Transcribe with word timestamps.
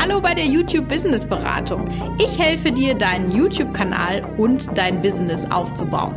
Hallo 0.00 0.20
bei 0.20 0.32
der 0.32 0.46
YouTube 0.46 0.88
Business 0.88 1.26
Beratung. 1.26 1.90
Ich 2.20 2.38
helfe 2.38 2.70
dir, 2.70 2.94
deinen 2.94 3.32
YouTube-Kanal 3.32 4.22
und 4.36 4.68
dein 4.78 5.02
Business 5.02 5.44
aufzubauen. 5.50 6.14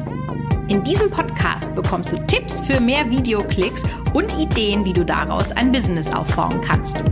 In 0.67 0.83
diesem 0.83 1.09
Podcast 1.09 1.73
bekommst 1.73 2.11
du 2.11 2.17
Tipps 2.27 2.61
für 2.61 2.79
mehr 2.79 3.09
Videoklicks 3.09 3.81
und 4.13 4.37
Ideen, 4.37 4.85
wie 4.85 4.93
du 4.93 5.03
daraus 5.03 5.51
ein 5.51 5.71
Business 5.71 6.11
aufbauen 6.11 6.61
kannst. 6.61 7.03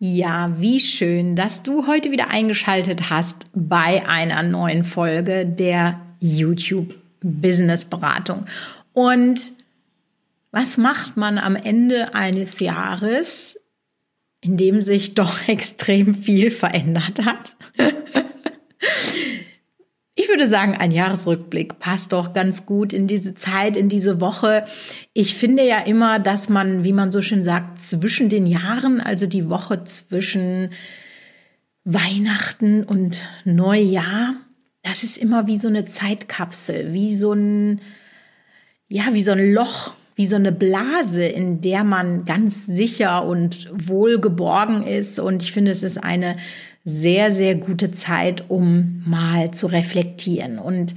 Ja, 0.00 0.48
wie 0.58 0.80
schön, 0.80 1.36
dass 1.36 1.62
du 1.62 1.86
heute 1.86 2.10
wieder 2.10 2.28
eingeschaltet 2.28 3.10
hast 3.10 3.46
bei 3.54 4.04
einer 4.08 4.42
neuen 4.42 4.82
Folge 4.82 5.46
der 5.46 6.00
YouTube 6.18 6.92
Business 7.22 7.84
Beratung. 7.84 8.46
Und 8.92 9.52
was 10.50 10.76
macht 10.76 11.16
man 11.16 11.38
am 11.38 11.54
Ende 11.54 12.14
eines 12.14 12.58
Jahres, 12.58 13.56
in 14.44 14.58
dem 14.58 14.80
sich 14.82 15.14
doch 15.14 15.48
extrem 15.48 16.14
viel 16.14 16.50
verändert 16.50 17.24
hat? 17.24 17.56
Ich 20.14 20.28
würde 20.28 20.46
sagen, 20.46 20.74
ein 20.76 20.90
Jahresrückblick 20.90 21.78
passt 21.78 22.12
doch 22.12 22.34
ganz 22.34 22.66
gut 22.66 22.92
in 22.92 23.08
diese 23.08 23.34
Zeit, 23.34 23.76
in 23.76 23.88
diese 23.88 24.20
Woche. 24.20 24.64
Ich 25.12 25.34
finde 25.34 25.66
ja 25.66 25.78
immer, 25.78 26.18
dass 26.20 26.48
man, 26.48 26.84
wie 26.84 26.92
man 26.92 27.10
so 27.10 27.20
schön 27.20 27.42
sagt, 27.42 27.80
zwischen 27.80 28.28
den 28.28 28.46
Jahren, 28.46 29.00
also 29.00 29.26
die 29.26 29.48
Woche 29.48 29.82
zwischen 29.84 30.70
Weihnachten 31.84 32.84
und 32.84 33.18
Neujahr, 33.44 34.34
das 34.82 35.02
ist 35.02 35.16
immer 35.16 35.46
wie 35.46 35.56
so 35.56 35.68
eine 35.68 35.84
Zeitkapsel, 35.84 36.92
wie 36.92 37.14
so 37.14 37.32
ein, 37.32 37.80
ja, 38.88 39.04
wie 39.12 39.22
so 39.22 39.32
ein 39.32 39.52
Loch, 39.52 39.94
wie 40.14 40.26
so 40.26 40.36
eine 40.36 40.52
Blase, 40.52 41.24
in 41.24 41.60
der 41.60 41.84
man 41.84 42.24
ganz 42.24 42.66
sicher 42.66 43.24
und 43.24 43.68
wohlgeborgen 43.72 44.86
ist. 44.86 45.18
Und 45.18 45.42
ich 45.42 45.52
finde, 45.52 45.72
es 45.72 45.82
ist 45.82 46.02
eine 46.02 46.36
sehr, 46.84 47.32
sehr 47.32 47.54
gute 47.54 47.90
Zeit, 47.90 48.44
um 48.48 49.02
mal 49.06 49.50
zu 49.50 49.66
reflektieren. 49.66 50.58
Und 50.58 50.94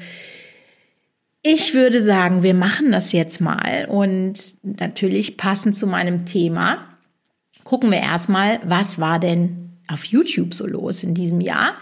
ich 1.42 1.74
würde 1.74 2.02
sagen, 2.02 2.44
wir 2.44 2.54
machen 2.54 2.92
das 2.92 3.12
jetzt 3.12 3.40
mal. 3.40 3.88
Und 3.90 4.40
natürlich 4.64 5.38
passend 5.38 5.78
zu 5.78 5.88
meinem 5.88 6.26
Thema, 6.26 6.80
gucken 7.64 7.90
wir 7.90 8.00
erstmal, 8.00 8.60
was 8.66 9.00
war 9.00 9.20
denn 9.20 9.80
auf 9.88 10.04
YouTube 10.06 10.54
so 10.54 10.68
los 10.68 11.04
in 11.04 11.14
diesem 11.14 11.42
Jahr? 11.42 11.78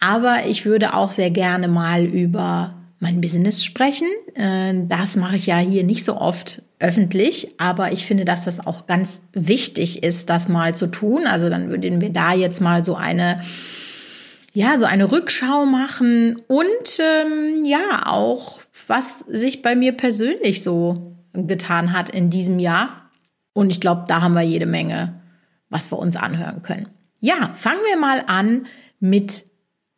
Aber 0.00 0.46
ich 0.46 0.66
würde 0.66 0.94
auch 0.94 1.12
sehr 1.12 1.30
gerne 1.30 1.68
mal 1.68 2.04
über 2.04 2.70
mein 3.00 3.20
Business 3.20 3.64
sprechen. 3.64 4.08
Äh, 4.34 4.74
das 4.86 5.16
mache 5.16 5.36
ich 5.36 5.46
ja 5.46 5.58
hier 5.58 5.84
nicht 5.84 6.04
so 6.04 6.16
oft 6.16 6.62
öffentlich, 6.78 7.52
aber 7.58 7.92
ich 7.92 8.04
finde, 8.04 8.24
dass 8.24 8.44
das 8.44 8.64
auch 8.64 8.86
ganz 8.86 9.20
wichtig 9.32 10.02
ist, 10.02 10.28
das 10.28 10.48
mal 10.48 10.74
zu 10.74 10.86
tun. 10.86 11.26
Also 11.26 11.48
dann 11.48 11.70
würden 11.70 12.00
wir 12.00 12.10
da 12.10 12.32
jetzt 12.32 12.60
mal 12.60 12.84
so 12.84 12.94
eine 12.94 13.36
ja, 14.54 14.78
so 14.78 14.86
eine 14.86 15.10
Rückschau 15.10 15.66
machen 15.66 16.36
und 16.46 17.00
ähm, 17.00 17.64
ja, 17.64 18.06
auch 18.06 18.60
was 18.86 19.20
sich 19.20 19.62
bei 19.62 19.74
mir 19.74 19.92
persönlich 19.92 20.62
so 20.62 21.16
getan 21.32 21.92
hat 21.92 22.08
in 22.08 22.30
diesem 22.30 22.60
Jahr. 22.60 23.10
Und 23.52 23.70
ich 23.70 23.80
glaube, 23.80 24.04
da 24.06 24.22
haben 24.22 24.34
wir 24.34 24.42
jede 24.42 24.66
Menge, 24.66 25.20
was 25.70 25.90
wir 25.90 25.98
uns 25.98 26.14
anhören 26.14 26.62
können. 26.62 26.88
Ja, 27.20 27.52
fangen 27.54 27.80
wir 27.88 27.98
mal 27.98 28.22
an 28.26 28.66
mit 29.00 29.44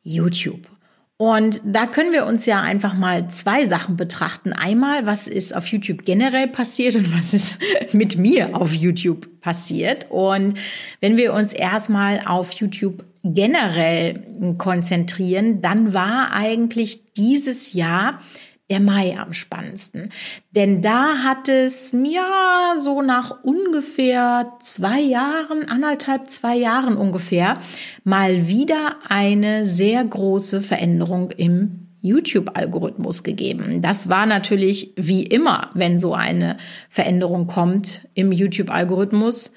YouTube. 0.03 0.71
Und 1.19 1.63
da 1.65 1.87
können 1.87 2.13
wir 2.13 2.27
uns 2.27 2.45
ja 2.45 2.61
einfach 2.61 2.95
mal 2.95 3.29
zwei 3.31 3.65
Sachen 3.65 3.97
betrachten. 3.97 4.53
Einmal, 4.53 5.07
was 5.07 5.27
ist 5.27 5.57
auf 5.57 5.67
YouTube 5.69 6.05
generell 6.05 6.47
passiert 6.47 6.95
und 6.95 7.17
was 7.17 7.33
ist 7.33 7.59
mit 7.95 8.19
mir 8.19 8.55
auf 8.55 8.75
YouTube 8.75 9.41
passiert. 9.41 10.11
Und 10.11 10.59
wenn 11.01 11.17
wir 11.17 11.33
uns 11.33 11.55
erstmal 11.55 12.21
auf 12.27 12.53
YouTube 12.53 13.05
generell 13.25 14.23
konzentrieren, 14.59 15.63
dann 15.63 15.95
war 15.95 16.33
eigentlich 16.33 17.13
dieses 17.15 17.73
Jahr 17.73 18.21
der 18.69 18.81
Mai 18.81 19.17
am 19.17 19.33
spannendsten. 19.33 20.11
Denn 20.51 20.83
da 20.83 21.19
hat 21.19 21.49
es, 21.49 21.93
ja, 21.93 22.75
so 22.77 23.01
nach 23.01 23.43
ungefähr 23.45 24.53
zwei 24.61 25.01
Jahren, 25.01 25.69
anderthalb, 25.69 26.29
zwei 26.29 26.57
Jahren 26.57 26.97
ungefähr, 26.97 27.59
mal 28.03 28.49
wieder 28.49 28.97
eine 29.09 29.67
sehr 29.67 30.05
große 30.05 30.63
Veränderung 30.63 31.31
im 31.31 31.87
YouTube-Algorithmus 32.01 33.23
gegeben. 33.23 33.83
Das 33.83 34.09
war 34.09 34.27
natürlich 34.27 34.93
wie 34.97 35.23
immer, 35.23 35.71
wenn 35.75 35.99
so 35.99 36.15
eine 36.15 36.57
Veränderung 36.89 37.47
kommt 37.47 38.07
im 38.15 38.33
YouTube-Algorithmus, 38.33 39.53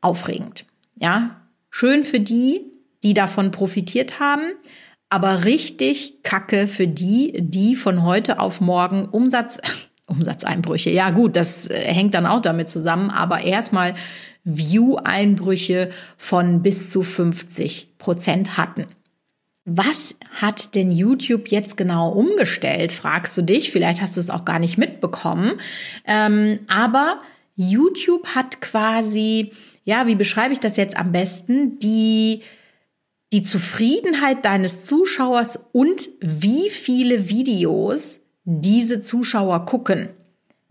aufregend. 0.00 0.64
Ja, 0.96 1.40
schön 1.70 2.04
für 2.04 2.20
die, 2.20 2.72
die 3.02 3.14
davon 3.14 3.50
profitiert 3.50 4.20
haben 4.20 4.42
aber 5.08 5.44
richtig 5.44 6.22
kacke 6.22 6.66
für 6.66 6.88
die, 6.88 7.34
die 7.38 7.74
von 7.74 8.02
heute 8.02 8.40
auf 8.40 8.60
morgen 8.60 9.06
Umsatz, 9.06 9.58
Umsatzeinbrüche, 10.06 10.90
ja 10.90 11.10
gut, 11.10 11.36
das 11.36 11.68
äh, 11.68 11.74
hängt 11.74 12.14
dann 12.14 12.26
auch 12.26 12.40
damit 12.40 12.68
zusammen, 12.68 13.10
aber 13.10 13.42
erstmal 13.42 13.94
View-Einbrüche 14.44 15.90
von 16.16 16.62
bis 16.62 16.90
zu 16.90 17.02
50 17.02 17.98
Prozent 17.98 18.56
hatten. 18.56 18.86
Was 19.64 20.14
hat 20.30 20.76
denn 20.76 20.92
YouTube 20.92 21.48
jetzt 21.48 21.76
genau 21.76 22.10
umgestellt, 22.10 22.92
fragst 22.92 23.36
du 23.36 23.42
dich. 23.42 23.72
Vielleicht 23.72 24.00
hast 24.00 24.16
du 24.16 24.20
es 24.20 24.30
auch 24.30 24.44
gar 24.44 24.60
nicht 24.60 24.78
mitbekommen. 24.78 25.54
Ähm, 26.06 26.60
aber 26.68 27.18
YouTube 27.56 28.28
hat 28.36 28.60
quasi, 28.60 29.50
ja, 29.82 30.06
wie 30.06 30.14
beschreibe 30.14 30.52
ich 30.52 30.60
das 30.60 30.76
jetzt 30.76 30.96
am 30.96 31.10
besten, 31.10 31.80
die 31.80 32.42
die 33.36 33.42
Zufriedenheit 33.42 34.46
deines 34.46 34.86
Zuschauers 34.86 35.66
und 35.72 36.08
wie 36.20 36.70
viele 36.70 37.28
Videos 37.28 38.20
diese 38.44 39.00
Zuschauer 39.00 39.66
gucken, 39.66 40.08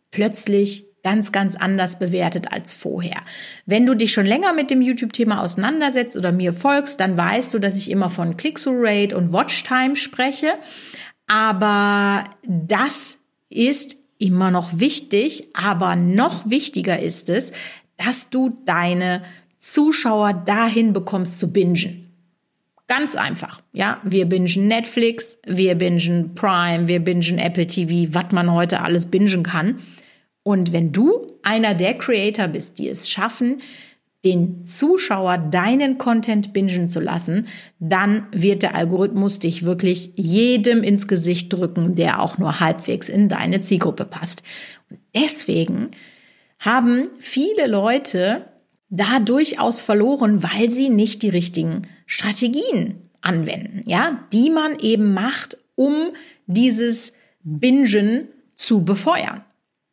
plötzlich 0.09 0.87
ganz, 1.03 1.31
ganz 1.31 1.55
anders 1.55 1.99
bewertet 1.99 2.51
als 2.51 2.73
vorher. 2.73 3.21
Wenn 3.67 3.85
du 3.85 3.93
dich 3.93 4.11
schon 4.11 4.25
länger 4.25 4.51
mit 4.53 4.71
dem 4.71 4.81
YouTube-Thema 4.81 5.43
auseinandersetzt 5.43 6.17
oder 6.17 6.31
mir 6.31 6.53
folgst, 6.53 6.99
dann 6.99 7.15
weißt 7.15 7.53
du, 7.53 7.59
dass 7.59 7.77
ich 7.77 7.91
immer 7.91 8.09
von 8.09 8.35
Click-through-Rate 8.35 9.15
und 9.15 9.31
Watch-Time 9.31 9.95
spreche. 9.95 10.53
Aber 11.27 12.23
das 12.47 13.19
ist 13.47 13.95
immer 14.17 14.49
noch 14.49 14.79
wichtig, 14.79 15.49
aber 15.53 15.95
noch 15.95 16.49
wichtiger 16.49 16.99
ist 16.99 17.29
es, 17.29 17.51
dass 17.97 18.31
du 18.31 18.57
deine 18.65 19.21
Zuschauer 19.59 20.33
dahin 20.33 20.93
bekommst 20.93 21.39
zu 21.39 21.53
bingen. 21.53 22.04
Ganz 22.87 23.15
einfach, 23.15 23.61
ja. 23.73 23.99
Wir 24.03 24.25
bingen 24.25 24.67
Netflix, 24.67 25.39
wir 25.45 25.75
bingen 25.75 26.35
Prime, 26.35 26.87
wir 26.87 26.99
bingen 26.99 27.39
Apple 27.39 27.65
TV, 27.65 28.13
was 28.13 28.31
man 28.31 28.51
heute 28.51 28.81
alles 28.81 29.07
bingen 29.07 29.41
kann. 29.41 29.79
Und 30.43 30.71
wenn 30.71 30.91
du 30.91 31.25
einer 31.41 31.73
der 31.73 31.97
Creator 31.97 32.47
bist, 32.47 32.77
die 32.77 32.87
es 32.87 33.09
schaffen, 33.09 33.61
den 34.23 34.65
Zuschauer 34.65 35.37
deinen 35.37 35.97
Content 35.97 36.53
bingen 36.53 36.87
zu 36.87 36.99
lassen, 36.99 37.47
dann 37.79 38.27
wird 38.31 38.61
der 38.61 38.75
Algorithmus 38.75 39.39
dich 39.39 39.63
wirklich 39.63 40.11
jedem 40.15 40.83
ins 40.83 41.07
Gesicht 41.07 41.53
drücken, 41.53 41.95
der 41.95 42.21
auch 42.21 42.37
nur 42.37 42.59
halbwegs 42.59 43.09
in 43.09 43.29
deine 43.29 43.61
Zielgruppe 43.61 44.05
passt. 44.05 44.43
Und 44.89 44.99
deswegen 45.15 45.91
haben 46.59 47.09
viele 47.19 47.67
Leute 47.67 48.45
da 48.89 49.19
durchaus 49.19 49.81
verloren, 49.81 50.43
weil 50.43 50.69
sie 50.69 50.89
nicht 50.89 51.21
die 51.21 51.29
richtigen 51.29 51.87
Strategien 52.05 53.09
anwenden, 53.21 53.81
ja, 53.85 54.23
die 54.31 54.49
man 54.49 54.77
eben 54.79 55.13
macht, 55.13 55.57
um 55.75 56.11
dieses 56.45 57.11
Bingen 57.43 58.27
zu 58.55 58.83
befeuern. 58.83 59.43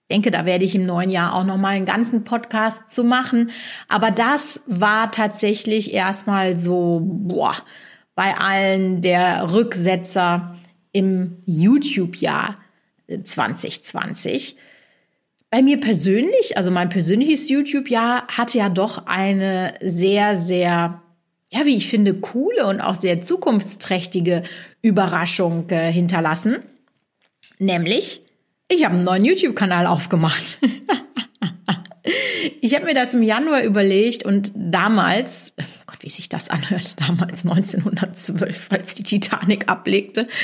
Ich 0.03 0.15
denke, 0.15 0.31
da 0.31 0.45
werde 0.45 0.65
ich 0.65 0.75
im 0.75 0.85
neuen 0.85 1.09
Jahr 1.09 1.35
auch 1.35 1.45
noch 1.45 1.57
mal 1.57 1.71
einen 1.71 1.87
ganzen 1.87 2.25
Podcast 2.25 2.91
zu 2.91 3.03
machen, 3.03 3.51
aber 3.89 4.11
das 4.11 4.61
war 4.67 5.11
tatsächlich 5.11 5.95
erstmal 5.95 6.57
so 6.57 7.01
boah, 7.03 7.57
bei 8.15 8.37
allen 8.37 9.01
der 9.01 9.53
Rücksetzer 9.53 10.57
im 10.93 11.39
YouTube 11.47 12.17
Jahr 12.17 12.57
2020 13.25 14.57
bei 15.53 15.61
mir 15.61 15.79
persönlich, 15.79 16.57
also 16.57 16.71
mein 16.71 16.89
persönliches 16.89 17.51
YouTube-Jahr 17.51 18.27
hat 18.29 18.55
ja 18.55 18.71
doch 18.71 19.07
eine 19.07 19.75
sehr, 19.83 20.39
sehr, 20.39 21.03
ja, 21.51 21.67
wie 21.67 21.77
ich 21.77 21.89
finde, 21.89 22.15
coole 22.15 22.67
und 22.67 22.81
auch 22.81 22.95
sehr 22.95 23.21
zukunftsträchtige 23.21 24.45
Überraschung 24.81 25.69
äh, 25.69 25.93
hinterlassen. 25.93 26.61
Nämlich, 27.59 28.23
ich 28.67 28.83
habe 28.87 28.95
einen 28.95 29.05
neuen 29.05 29.27
YouTube-Kanal 29.27 29.87
aufgemacht. 29.87 30.59
ich 32.63 32.75
habe 32.75 32.87
mir 32.87 32.95
das 32.95 33.13
im 33.13 33.23
Januar 33.23 33.63
überlegt 33.63 34.25
und 34.25 34.53
damals, 34.55 35.53
oh 35.61 35.83
Gott, 35.85 35.99
wie 36.01 36.09
sich 36.09 36.31
das 36.31 36.49
anhört, 36.49 36.97
damals 37.07 37.45
1912, 37.45 38.69
als 38.73 38.95
die 38.95 39.03
Titanic 39.03 39.69
ablegte. 39.69 40.29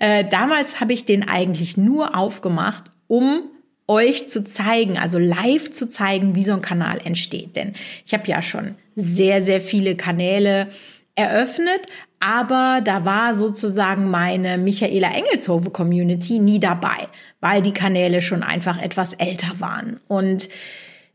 Äh, 0.00 0.24
damals 0.24 0.80
habe 0.80 0.92
ich 0.92 1.04
den 1.04 1.28
eigentlich 1.28 1.76
nur 1.76 2.16
aufgemacht, 2.16 2.90
um 3.06 3.42
euch 3.86 4.28
zu 4.28 4.42
zeigen, 4.42 4.98
also 4.98 5.18
live 5.18 5.70
zu 5.70 5.88
zeigen, 5.88 6.34
wie 6.34 6.42
so 6.42 6.52
ein 6.52 6.62
Kanal 6.62 7.00
entsteht. 7.04 7.54
Denn 7.54 7.74
ich 8.04 8.14
habe 8.14 8.26
ja 8.26 8.40
schon 8.40 8.76
sehr, 8.96 9.42
sehr 9.42 9.60
viele 9.60 9.94
Kanäle 9.96 10.68
eröffnet, 11.16 11.82
aber 12.18 12.80
da 12.82 13.04
war 13.04 13.34
sozusagen 13.34 14.10
meine 14.10 14.58
Michaela 14.58 15.08
Engelshove 15.12 15.70
Community 15.70 16.38
nie 16.38 16.60
dabei, 16.60 17.08
weil 17.40 17.62
die 17.62 17.72
Kanäle 17.72 18.22
schon 18.22 18.42
einfach 18.42 18.80
etwas 18.80 19.14
älter 19.14 19.58
waren. 19.58 20.00
Und 20.08 20.48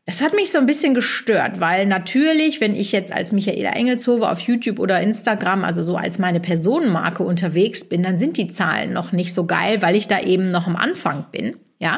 das 0.05 0.21
hat 0.21 0.35
mich 0.35 0.51
so 0.51 0.59
ein 0.59 0.67
bisschen 0.67 0.93
gestört, 0.93 1.59
weil 1.59 1.87
natürlich, 1.87 2.61
wenn 2.61 2.75
ich 2.75 2.91
jetzt 2.91 3.11
als 3.11 3.31
Michaela 3.31 3.71
Engelshove 3.71 4.29
auf 4.29 4.39
YouTube 4.39 4.79
oder 4.79 5.01
Instagram, 5.01 5.63
also 5.63 5.81
so 5.81 5.95
als 5.95 6.19
meine 6.19 6.39
Personenmarke 6.39 7.23
unterwegs 7.23 7.83
bin, 7.83 8.03
dann 8.03 8.19
sind 8.19 8.37
die 8.37 8.47
Zahlen 8.47 8.93
noch 8.93 9.11
nicht 9.11 9.33
so 9.33 9.45
geil, 9.45 9.81
weil 9.81 9.95
ich 9.95 10.07
da 10.07 10.19
eben 10.19 10.51
noch 10.51 10.67
am 10.67 10.75
Anfang 10.75 11.25
bin, 11.31 11.55
ja. 11.79 11.97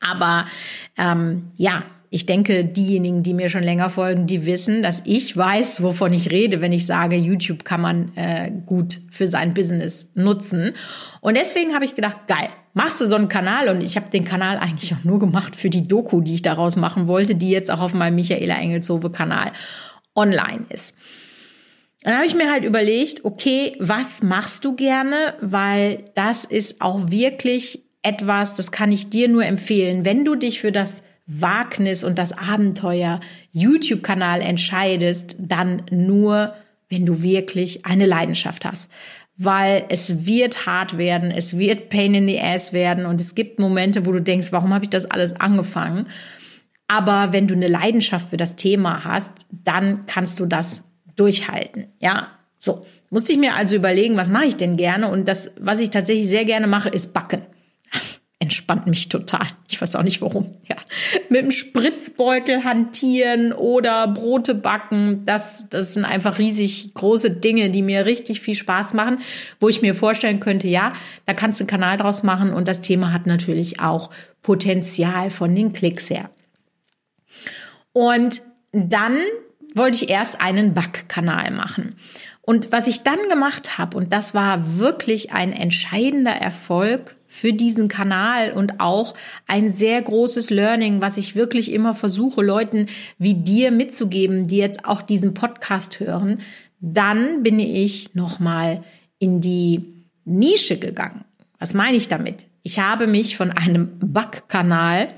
Aber 0.00 0.46
ähm, 0.98 1.50
ja, 1.56 1.84
ich 2.10 2.26
denke, 2.26 2.64
diejenigen, 2.64 3.22
die 3.22 3.34
mir 3.34 3.48
schon 3.48 3.62
länger 3.62 3.88
folgen, 3.88 4.26
die 4.26 4.44
wissen, 4.44 4.82
dass 4.82 5.02
ich 5.04 5.36
weiß, 5.36 5.82
wovon 5.82 6.12
ich 6.12 6.30
rede, 6.30 6.60
wenn 6.60 6.72
ich 6.72 6.84
sage, 6.84 7.16
YouTube 7.16 7.64
kann 7.64 7.80
man 7.80 8.12
äh, 8.16 8.50
gut 8.66 9.00
für 9.10 9.28
sein 9.28 9.54
Business 9.54 10.10
nutzen. 10.14 10.72
Und 11.20 11.36
deswegen 11.36 11.72
habe 11.74 11.84
ich 11.84 11.94
gedacht, 11.94 12.26
geil, 12.26 12.48
machst 12.74 13.00
du 13.00 13.06
so 13.06 13.16
einen 13.16 13.28
Kanal? 13.28 13.68
Und 13.68 13.82
ich 13.82 13.96
habe 13.96 14.10
den 14.10 14.24
Kanal 14.24 14.58
eigentlich 14.58 14.94
auch 14.94 15.04
nur 15.04 15.18
gemacht 15.18 15.56
für 15.56 15.70
die 15.70 15.86
Doku, 15.86 16.20
die 16.20 16.34
ich 16.34 16.42
daraus 16.42 16.76
machen 16.76 17.06
wollte, 17.06 17.34
die 17.34 17.50
jetzt 17.50 17.70
auch 17.70 17.80
auf 17.80 17.94
meinem 17.94 18.14
Michaela 18.14 18.56
Engelshove 18.56 19.10
Kanal 19.10 19.52
online 20.14 20.64
ist. 20.68 20.94
Dann 22.02 22.14
habe 22.14 22.26
ich 22.26 22.34
mir 22.34 22.50
halt 22.50 22.64
überlegt, 22.64 23.24
okay, 23.24 23.76
was 23.78 24.22
machst 24.22 24.64
du 24.64 24.74
gerne? 24.74 25.34
Weil 25.40 26.04
das 26.14 26.44
ist 26.44 26.80
auch 26.80 27.10
wirklich 27.10 27.82
etwas, 28.02 28.56
das 28.56 28.72
kann 28.72 28.90
ich 28.90 29.10
dir 29.10 29.28
nur 29.28 29.44
empfehlen, 29.44 30.06
wenn 30.06 30.24
du 30.24 30.34
dich 30.34 30.60
für 30.60 30.72
das 30.72 31.02
Wagnis 31.26 32.02
und 32.02 32.18
das 32.18 32.32
Abenteuer 32.32 33.20
YouTube-Kanal 33.52 34.40
entscheidest, 34.40 35.36
dann 35.38 35.82
nur, 35.90 36.54
wenn 36.88 37.06
du 37.06 37.22
wirklich 37.22 37.86
eine 37.86 38.06
Leidenschaft 38.06 38.64
hast. 38.64 38.90
Weil 39.42 39.86
es 39.88 40.26
wird 40.26 40.66
hart 40.66 40.98
werden, 40.98 41.30
es 41.30 41.56
wird 41.56 41.88
Pain 41.88 42.12
in 42.12 42.28
the 42.28 42.38
Ass 42.38 42.74
werden 42.74 43.06
und 43.06 43.22
es 43.22 43.34
gibt 43.34 43.58
Momente, 43.58 44.04
wo 44.04 44.12
du 44.12 44.20
denkst, 44.20 44.52
warum 44.52 44.74
habe 44.74 44.84
ich 44.84 44.90
das 44.90 45.10
alles 45.10 45.40
angefangen? 45.40 46.08
Aber 46.88 47.32
wenn 47.32 47.46
du 47.46 47.54
eine 47.54 47.68
Leidenschaft 47.68 48.28
für 48.28 48.36
das 48.36 48.56
Thema 48.56 49.04
hast, 49.04 49.46
dann 49.50 50.04
kannst 50.06 50.38
du 50.40 50.44
das 50.44 50.84
durchhalten. 51.16 51.86
Ja, 52.00 52.28
so. 52.58 52.84
Musste 53.08 53.32
ich 53.32 53.38
mir 53.38 53.56
also 53.56 53.76
überlegen, 53.76 54.16
was 54.16 54.28
mache 54.28 54.44
ich 54.44 54.56
denn 54.56 54.76
gerne? 54.76 55.08
Und 55.08 55.26
das, 55.26 55.52
was 55.58 55.80
ich 55.80 55.90
tatsächlich 55.90 56.28
sehr 56.28 56.44
gerne 56.44 56.66
mache, 56.66 56.90
ist 56.90 57.12
backen. 57.14 57.42
entspannt 58.40 58.86
mich 58.86 59.10
total. 59.10 59.46
Ich 59.68 59.80
weiß 59.80 59.96
auch 59.96 60.02
nicht 60.02 60.22
warum. 60.22 60.56
Ja. 60.66 60.76
Mit 61.28 61.42
dem 61.42 61.50
Spritzbeutel 61.50 62.64
hantieren 62.64 63.52
oder 63.52 64.08
Brote 64.08 64.54
backen, 64.54 65.26
das, 65.26 65.68
das 65.68 65.92
sind 65.94 66.06
einfach 66.06 66.38
riesig 66.38 66.94
große 66.94 67.30
Dinge, 67.30 67.68
die 67.68 67.82
mir 67.82 68.06
richtig 68.06 68.40
viel 68.40 68.54
Spaß 68.54 68.94
machen, 68.94 69.18
wo 69.60 69.68
ich 69.68 69.82
mir 69.82 69.94
vorstellen 69.94 70.40
könnte, 70.40 70.68
ja, 70.68 70.94
da 71.26 71.34
kannst 71.34 71.60
du 71.60 71.64
einen 71.64 71.68
Kanal 71.68 71.98
draus 71.98 72.22
machen 72.22 72.54
und 72.54 72.66
das 72.66 72.80
Thema 72.80 73.12
hat 73.12 73.26
natürlich 73.26 73.78
auch 73.78 74.10
Potenzial 74.40 75.28
von 75.28 75.54
den 75.54 75.74
Klicks 75.74 76.08
her. 76.08 76.30
Und 77.92 78.40
dann 78.72 79.18
wollte 79.74 80.02
ich 80.02 80.10
erst 80.10 80.40
einen 80.40 80.72
Backkanal 80.72 81.50
machen. 81.50 81.96
Und 82.40 82.72
was 82.72 82.86
ich 82.86 83.02
dann 83.02 83.18
gemacht 83.28 83.76
habe, 83.76 83.98
und 83.98 84.14
das 84.14 84.32
war 84.32 84.78
wirklich 84.78 85.32
ein 85.32 85.52
entscheidender 85.52 86.32
Erfolg 86.32 87.16
für 87.30 87.52
diesen 87.52 87.86
Kanal 87.86 88.52
und 88.52 88.80
auch 88.80 89.14
ein 89.46 89.70
sehr 89.70 90.02
großes 90.02 90.50
Learning, 90.50 91.00
was 91.00 91.16
ich 91.16 91.36
wirklich 91.36 91.72
immer 91.72 91.94
versuche, 91.94 92.42
Leuten 92.42 92.86
wie 93.18 93.34
dir 93.34 93.70
mitzugeben, 93.70 94.48
die 94.48 94.56
jetzt 94.56 94.84
auch 94.84 95.00
diesen 95.00 95.32
Podcast 95.32 96.00
hören, 96.00 96.40
dann 96.80 97.44
bin 97.44 97.60
ich 97.60 98.14
nochmal 98.16 98.82
in 99.20 99.40
die 99.40 100.04
Nische 100.24 100.76
gegangen. 100.78 101.24
Was 101.60 101.72
meine 101.72 101.96
ich 101.96 102.08
damit? 102.08 102.46
Ich 102.62 102.80
habe 102.80 103.06
mich 103.06 103.36
von 103.36 103.52
einem 103.52 103.98
Backkanal 104.00 105.08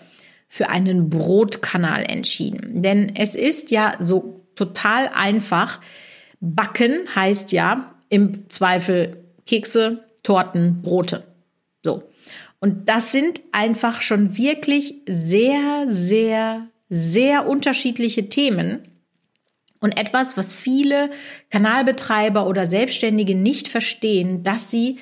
für 0.49 0.69
einen 0.69 1.09
Brotkanal 1.09 2.05
entschieden. 2.07 2.83
Denn 2.83 3.17
es 3.17 3.35
ist 3.35 3.71
ja 3.71 3.95
so 4.01 4.45
total 4.55 5.09
einfach. 5.15 5.81
Backen 6.41 7.07
heißt 7.15 7.53
ja 7.53 7.95
im 8.11 8.51
Zweifel 8.51 9.17
Kekse, 9.47 10.05
Torten, 10.23 10.83
Brote. 10.83 11.32
Und 12.63 12.89
das 12.89 13.11
sind 13.11 13.41
einfach 13.51 14.03
schon 14.03 14.39
wirklich 14.39 14.95
sehr, 15.09 15.87
sehr, 15.89 16.69
sehr 16.89 17.49
unterschiedliche 17.49 18.29
Themen. 18.29 18.87
Und 19.81 19.99
etwas, 19.99 20.37
was 20.37 20.55
viele 20.55 21.11
Kanalbetreiber 21.51 22.47
oder 22.47 22.65
Selbstständige 22.65 23.35
nicht 23.35 23.67
verstehen, 23.67 24.45
dass 24.45 24.71
sie 24.71 24.99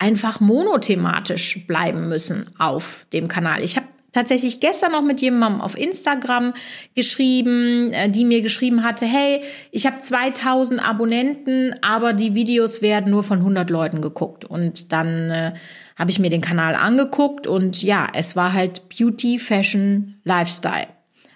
einfach 0.00 0.40
monothematisch 0.40 1.64
bleiben 1.68 2.08
müssen 2.08 2.50
auf 2.58 3.06
dem 3.12 3.28
Kanal. 3.28 3.62
Ich 3.62 3.76
habe 3.76 3.86
tatsächlich 4.10 4.58
gestern 4.58 4.90
noch 4.90 5.02
mit 5.02 5.20
jemandem 5.20 5.60
auf 5.60 5.78
Instagram 5.78 6.52
geschrieben, 6.96 7.92
äh, 7.92 8.10
die 8.10 8.24
mir 8.24 8.42
geschrieben 8.42 8.82
hatte, 8.82 9.06
hey, 9.06 9.44
ich 9.70 9.86
habe 9.86 10.00
2000 10.00 10.84
Abonnenten, 10.84 11.76
aber 11.80 12.12
die 12.12 12.34
Videos 12.34 12.82
werden 12.82 13.12
nur 13.12 13.22
von 13.22 13.38
100 13.38 13.70
Leuten 13.70 14.02
geguckt. 14.02 14.44
Und 14.44 14.90
dann 14.90 15.30
äh, 15.30 15.52
habe 15.96 16.10
ich 16.10 16.18
mir 16.18 16.30
den 16.30 16.40
Kanal 16.40 16.74
angeguckt 16.74 17.46
und 17.46 17.82
ja, 17.82 18.08
es 18.14 18.36
war 18.36 18.52
halt 18.52 18.88
Beauty, 18.88 19.38
Fashion, 19.38 20.20
Lifestyle. 20.24 20.88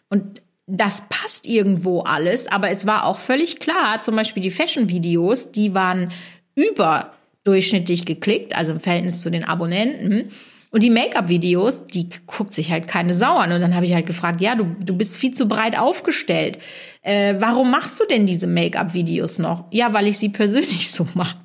Und 0.09 0.43
das 0.67 1.05
passt 1.09 1.47
irgendwo 1.47 2.01
alles, 2.01 2.49
aber 2.49 2.71
es 2.71 2.87
war 2.87 3.05
auch 3.05 3.19
völlig 3.19 3.61
klar, 3.61 4.01
zum 4.01 4.17
Beispiel 4.17 4.43
die 4.43 4.51
Fashion-Videos, 4.51 5.53
die 5.53 5.75
waren 5.75 6.11
überdurchschnittlich 6.57 8.05
geklickt, 8.05 8.57
also 8.57 8.73
im 8.73 8.81
Verhältnis 8.81 9.21
zu 9.21 9.31
den 9.31 9.45
Abonnenten. 9.45 10.31
Und 10.71 10.83
die 10.83 10.91
Make-up-Videos, 10.91 11.87
die 11.87 12.09
guckt 12.27 12.53
sich 12.53 12.71
halt 12.71 12.89
keine 12.89 13.15
Sau 13.15 13.39
an. 13.39 13.53
Und 13.53 13.61
dann 13.61 13.75
habe 13.75 13.87
ich 13.87 13.95
halt 13.95 14.07
gefragt, 14.07 14.41
ja, 14.41 14.57
du, 14.57 14.77
du 14.81 14.95
bist 14.97 15.17
viel 15.17 15.31
zu 15.31 15.47
breit 15.47 15.79
aufgestellt. 15.79 16.59
Äh, 17.03 17.37
warum 17.39 17.71
machst 17.71 17.99
du 18.01 18.05
denn 18.05 18.27
diese 18.27 18.47
Make-up-Videos 18.47 19.39
noch? 19.39 19.65
Ja, 19.71 19.95
weil 19.95 20.07
ich 20.09 20.19
sie 20.19 20.29
persönlich 20.29 20.91
so 20.91 21.07
mag. 21.15 21.37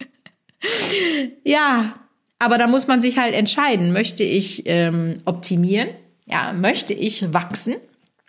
ja, 1.44 1.94
aber 2.38 2.58
da 2.58 2.66
muss 2.66 2.86
man 2.86 3.00
sich 3.00 3.18
halt 3.18 3.34
entscheiden, 3.34 3.92
möchte 3.92 4.24
ich 4.24 4.64
ähm, 4.66 5.16
optimieren? 5.24 5.88
Ja, 6.26 6.52
möchte 6.52 6.92
ich 6.94 7.32
wachsen? 7.32 7.76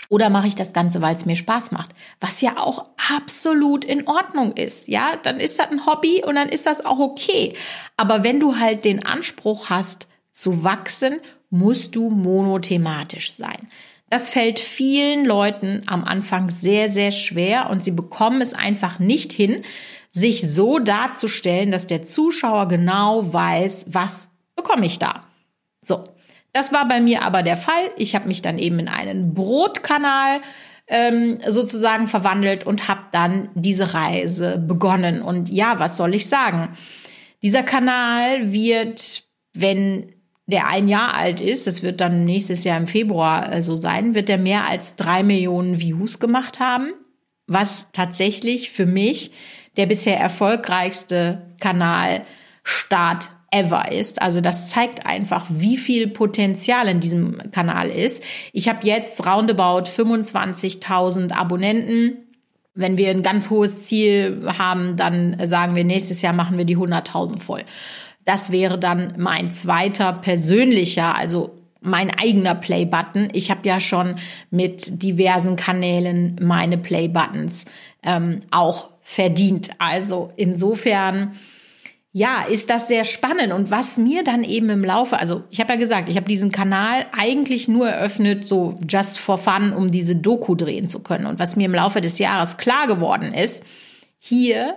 Oder 0.10 0.30
mache 0.30 0.48
ich 0.48 0.56
das 0.56 0.72
Ganze, 0.72 1.02
weil 1.02 1.16
es 1.16 1.26
mir 1.26 1.36
Spaß 1.36 1.72
macht? 1.72 1.92
Was 2.20 2.42
ja 2.42 2.58
auch 2.58 2.86
absolut 3.12 3.84
in 3.84 4.08
Ordnung 4.08 4.54
ist. 4.54 4.88
Ja, 4.88 5.18
dann 5.22 5.40
ist 5.40 5.60
das 5.60 5.72
ein 5.72 5.86
Hobby 5.86 6.24
und 6.26 6.36
dann 6.36 6.50
ist 6.50 6.66
das 6.66 6.86
auch 6.86 7.00
okay. 7.00 7.54
Aber 7.98 8.24
wenn 8.24 8.40
du 8.40 8.58
halt 8.58 8.86
den 8.86 9.06
Anspruch 9.06 9.70
hast, 9.70 10.08
zu 10.32 10.64
wachsen, 10.64 11.20
musst 11.50 11.96
du 11.96 12.10
monothematisch 12.10 13.32
sein. 13.32 13.68
Das 14.10 14.30
fällt 14.30 14.60
vielen 14.60 15.26
Leuten 15.26 15.82
am 15.88 16.06
Anfang 16.06 16.50
sehr, 16.50 16.88
sehr 16.88 17.12
schwer 17.12 17.70
und 17.70 17.84
sie 17.84 17.92
bekommen 17.92 18.42
es 18.42 18.54
einfach 18.54 19.00
nicht 19.00 19.34
hin, 19.34 19.64
sich 20.12 20.42
so 20.42 20.80
darzustellen, 20.80 21.72
dass 21.72 21.88
der 21.88 22.04
Zuschauer 22.04 22.68
genau 22.68 23.34
weiß, 23.34 23.88
was 23.90 24.30
bekomme 24.56 24.86
ich 24.86 25.00
da. 25.00 25.24
So, 25.82 26.04
das 26.54 26.74
war 26.74 26.88
bei 26.88 27.00
mir 27.00 27.24
aber 27.24 27.44
der 27.44 27.58
Fall. 27.58 27.92
Ich 27.98 28.16
habe 28.16 28.28
mich 28.28 28.42
dann 28.42 28.58
eben 28.58 28.80
in 28.80 28.88
einen 28.88 29.34
Brotkanal 29.34 30.42
ähm, 30.88 31.38
sozusagen 31.48 32.08
verwandelt 32.08 32.66
und 32.66 32.88
habe 32.88 33.02
dann 33.12 33.50
diese 33.54 33.94
Reise 33.94 34.58
begonnen. 34.58 35.22
Und 35.22 35.50
ja, 35.50 35.80
was 35.80 35.98
soll 35.98 36.16
ich 36.16 36.28
sagen? 36.28 36.70
Dieser 37.42 37.64
Kanal 37.64 38.52
wird, 38.52 39.24
wenn 39.54 40.14
der 40.48 40.68
ein 40.68 40.88
Jahr 40.88 41.14
alt 41.14 41.42
ist, 41.42 41.68
das 41.68 41.84
wird 41.84 42.00
dann 42.00 42.24
nächstes 42.24 42.64
Jahr 42.64 42.78
im 42.78 42.88
Februar 42.88 43.52
äh, 43.52 43.62
so 43.62 43.76
sein, 43.76 44.16
wird 44.16 44.30
er 44.30 44.38
mehr 44.38 44.66
als 44.66 44.96
drei 44.96 45.22
Millionen 45.22 45.82
Views 45.82 46.20
gemacht 46.20 46.60
haben, 46.60 46.94
was 47.48 47.90
tatsächlich 47.92 48.72
für 48.72 48.86
mich 48.86 49.32
der 49.78 49.86
bisher 49.86 50.20
erfolgreichste 50.20 51.42
Kanalstart 51.60 53.30
ever 53.52 53.92
ist. 53.92 54.22
Also 54.22 54.42
das 54.42 54.68
zeigt 54.68 55.06
einfach, 55.06 55.46
wie 55.50 55.78
viel 55.78 56.08
Potenzial 56.08 56.88
in 56.88 57.00
diesem 57.00 57.52
Kanal 57.52 57.90
ist. 57.90 58.24
Ich 58.52 58.68
habe 58.68 58.86
jetzt 58.86 59.26
roundabout 59.26 59.90
25.000 59.90 61.32
Abonnenten. 61.32 62.18
Wenn 62.76 62.98
wir 62.98 63.10
ein 63.10 63.24
ganz 63.24 63.50
hohes 63.50 63.86
Ziel 63.86 64.44
haben, 64.58 64.98
dann 64.98 65.38
sagen 65.46 65.76
wir, 65.76 65.84
nächstes 65.84 66.22
Jahr 66.22 66.34
machen 66.34 66.58
wir 66.58 66.66
die 66.66 66.78
100.000 66.78 67.40
voll. 67.40 67.64
Das 68.26 68.52
wäre 68.52 68.78
dann 68.78 69.14
mein 69.18 69.52
zweiter 69.52 70.12
persönlicher, 70.12 71.16
also 71.16 71.56
mein 71.80 72.12
eigener 72.12 72.56
Play-Button. 72.56 73.30
Ich 73.32 73.50
habe 73.50 73.68
ja 73.68 73.80
schon 73.80 74.16
mit 74.52 75.02
diversen 75.02 75.56
Kanälen 75.56 76.38
meine 76.42 76.78
Play-Buttons 76.78 77.66
ähm, 78.04 78.42
auch 78.52 78.90
verdient. 79.10 79.70
Also 79.80 80.32
insofern, 80.36 81.32
ja, 82.12 82.44
ist 82.44 82.70
das 82.70 82.90
sehr 82.90 83.06
spannend. 83.06 83.54
Und 83.54 83.72
was 83.72 83.98
mir 83.98 84.26
dann 84.26 84.44
eben 84.44 84.70
im 84.70 84.84
Laufe, 84.84 85.18
also 85.18 85.44
ich 85.50 85.62
habe 85.62 85.72
ja 85.72 85.80
gesagt, 85.80 86.10
ich 86.10 86.18
habe 86.18 86.28
diesen 86.28 86.52
Kanal 86.52 87.06
eigentlich 87.18 87.70
nur 87.70 87.88
eröffnet, 87.88 88.44
so 88.44 88.76
just 88.88 89.18
for 89.18 89.38
fun, 89.38 89.72
um 89.72 89.88
diese 89.88 90.18
Doku 90.18 90.56
drehen 90.56 90.90
zu 90.90 91.02
können. 91.02 91.26
Und 91.26 91.40
was 91.40 91.56
mir 91.56 91.68
im 91.68 91.74
Laufe 91.74 92.02
des 92.02 92.20
Jahres 92.20 92.58
klar 92.58 92.86
geworden 92.86 93.34
ist, 93.34 93.64
hier 94.20 94.76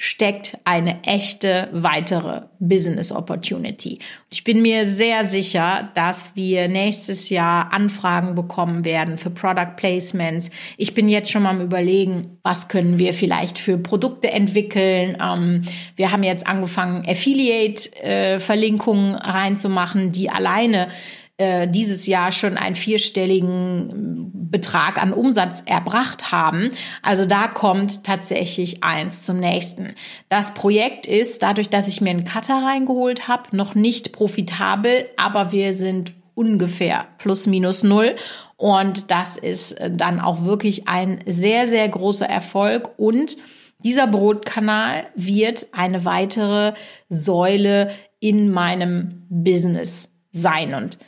steckt 0.00 0.56
eine 0.62 1.02
echte 1.02 1.68
weitere 1.72 2.42
Business 2.60 3.10
Opportunity. 3.10 3.98
Ich 4.30 4.44
bin 4.44 4.62
mir 4.62 4.86
sehr 4.86 5.24
sicher, 5.24 5.90
dass 5.96 6.36
wir 6.36 6.68
nächstes 6.68 7.30
Jahr 7.30 7.72
Anfragen 7.72 8.36
bekommen 8.36 8.84
werden 8.84 9.18
für 9.18 9.30
Product 9.30 9.74
Placements. 9.76 10.52
Ich 10.76 10.94
bin 10.94 11.08
jetzt 11.08 11.32
schon 11.32 11.42
mal 11.42 11.50
am 11.50 11.60
Überlegen, 11.60 12.38
was 12.44 12.68
können 12.68 13.00
wir 13.00 13.12
vielleicht 13.12 13.58
für 13.58 13.76
Produkte 13.76 14.30
entwickeln. 14.30 15.18
Ähm, 15.20 15.62
wir 15.96 16.12
haben 16.12 16.22
jetzt 16.22 16.46
angefangen, 16.46 17.02
Affiliate-Verlinkungen 17.04 19.16
äh, 19.16 19.18
reinzumachen, 19.18 20.12
die 20.12 20.30
alleine 20.30 20.90
äh, 21.38 21.68
dieses 21.68 22.06
Jahr 22.06 22.32
schon 22.32 22.56
einen 22.56 22.74
vierstelligen 22.74 24.30
Betrag 24.50 25.00
an 25.00 25.12
Umsatz 25.12 25.62
erbracht 25.66 26.32
haben. 26.32 26.72
Also 27.00 27.26
da 27.26 27.46
kommt 27.46 28.04
tatsächlich 28.04 28.82
eins 28.82 29.22
zum 29.22 29.38
nächsten. 29.38 29.94
Das 30.28 30.54
Projekt 30.54 31.06
ist, 31.06 31.42
dadurch, 31.42 31.68
dass 31.68 31.86
ich 31.86 32.00
mir 32.00 32.10
einen 32.10 32.24
Cutter 32.24 32.62
reingeholt 32.62 33.28
habe, 33.28 33.56
noch 33.56 33.74
nicht 33.74 34.12
profitabel, 34.12 35.08
aber 35.16 35.52
wir 35.52 35.74
sind 35.74 36.12
ungefähr 36.34 37.06
plus 37.18 37.46
minus 37.46 37.82
null. 37.82 38.16
Und 38.56 39.10
das 39.10 39.36
ist 39.36 39.72
äh, 39.72 39.90
dann 39.90 40.20
auch 40.20 40.44
wirklich 40.44 40.88
ein 40.88 41.20
sehr, 41.24 41.66
sehr 41.68 41.88
großer 41.88 42.26
Erfolg. 42.26 42.90
Und 42.98 43.36
dieser 43.78 44.08
Brotkanal 44.08 45.06
wird 45.14 45.68
eine 45.70 46.04
weitere 46.04 46.74
Säule 47.08 47.92
in 48.18 48.50
meinem 48.50 49.26
Business 49.28 50.10
sein. 50.32 50.74
Und 50.74 50.98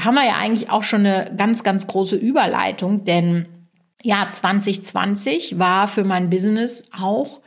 da 0.00 0.06
haben 0.06 0.14
wir 0.14 0.24
ja 0.24 0.36
eigentlich 0.36 0.70
auch 0.70 0.82
schon 0.82 1.04
eine 1.04 1.30
ganz, 1.36 1.62
ganz 1.62 1.86
große 1.86 2.16
Überleitung, 2.16 3.04
denn 3.04 3.46
ja, 4.02 4.26
2020 4.30 5.58
war 5.58 5.88
für 5.88 6.04
mein 6.04 6.30
Business 6.30 6.84
auch 6.98 7.40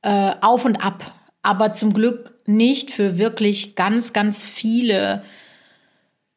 äh, 0.00 0.32
auf 0.40 0.64
und 0.64 0.76
ab, 0.76 1.04
aber 1.42 1.70
zum 1.72 1.92
Glück 1.92 2.32
nicht 2.46 2.90
für 2.90 3.18
wirklich 3.18 3.74
ganz, 3.74 4.14
ganz 4.14 4.42
viele 4.42 5.22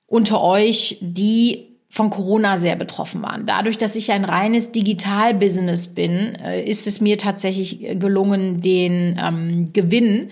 unter 0.07 0.41
euch, 0.41 0.97
die 0.99 1.77
von 1.87 2.09
Corona 2.09 2.57
sehr 2.57 2.75
betroffen 2.75 3.21
waren. 3.21 3.45
Dadurch, 3.45 3.77
dass 3.77 3.95
ich 3.95 4.11
ein 4.11 4.25
reines 4.25 4.73
Digital-Business 4.73 5.87
bin, 5.87 6.35
äh, 6.35 6.65
ist 6.65 6.85
es 6.85 6.99
mir 6.99 7.17
tatsächlich 7.17 7.79
gelungen, 7.97 8.59
den 8.59 9.17
ähm, 9.25 9.71
Gewinn 9.71 10.31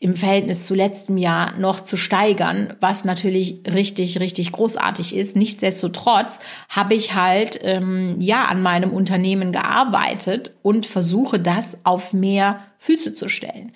im 0.00 0.16
Verhältnis 0.16 0.64
zu 0.64 0.74
letztem 0.74 1.18
Jahr 1.18 1.58
noch 1.58 1.80
zu 1.80 1.96
steigern, 1.96 2.74
was 2.80 3.04
natürlich 3.04 3.60
richtig, 3.72 4.20
richtig 4.20 4.52
großartig 4.52 5.14
ist. 5.14 5.36
Nichtsdestotrotz 5.36 6.40
habe 6.68 6.94
ich 6.94 7.14
halt 7.14 7.58
ähm, 7.62 8.16
ja 8.20 8.44
an 8.44 8.62
meinem 8.62 8.90
Unternehmen 8.90 9.52
gearbeitet 9.52 10.54
und 10.62 10.86
versuche 10.86 11.38
das 11.38 11.78
auf 11.84 12.12
mehr 12.12 12.60
Füße 12.78 13.14
zu 13.14 13.28
stellen. 13.28 13.72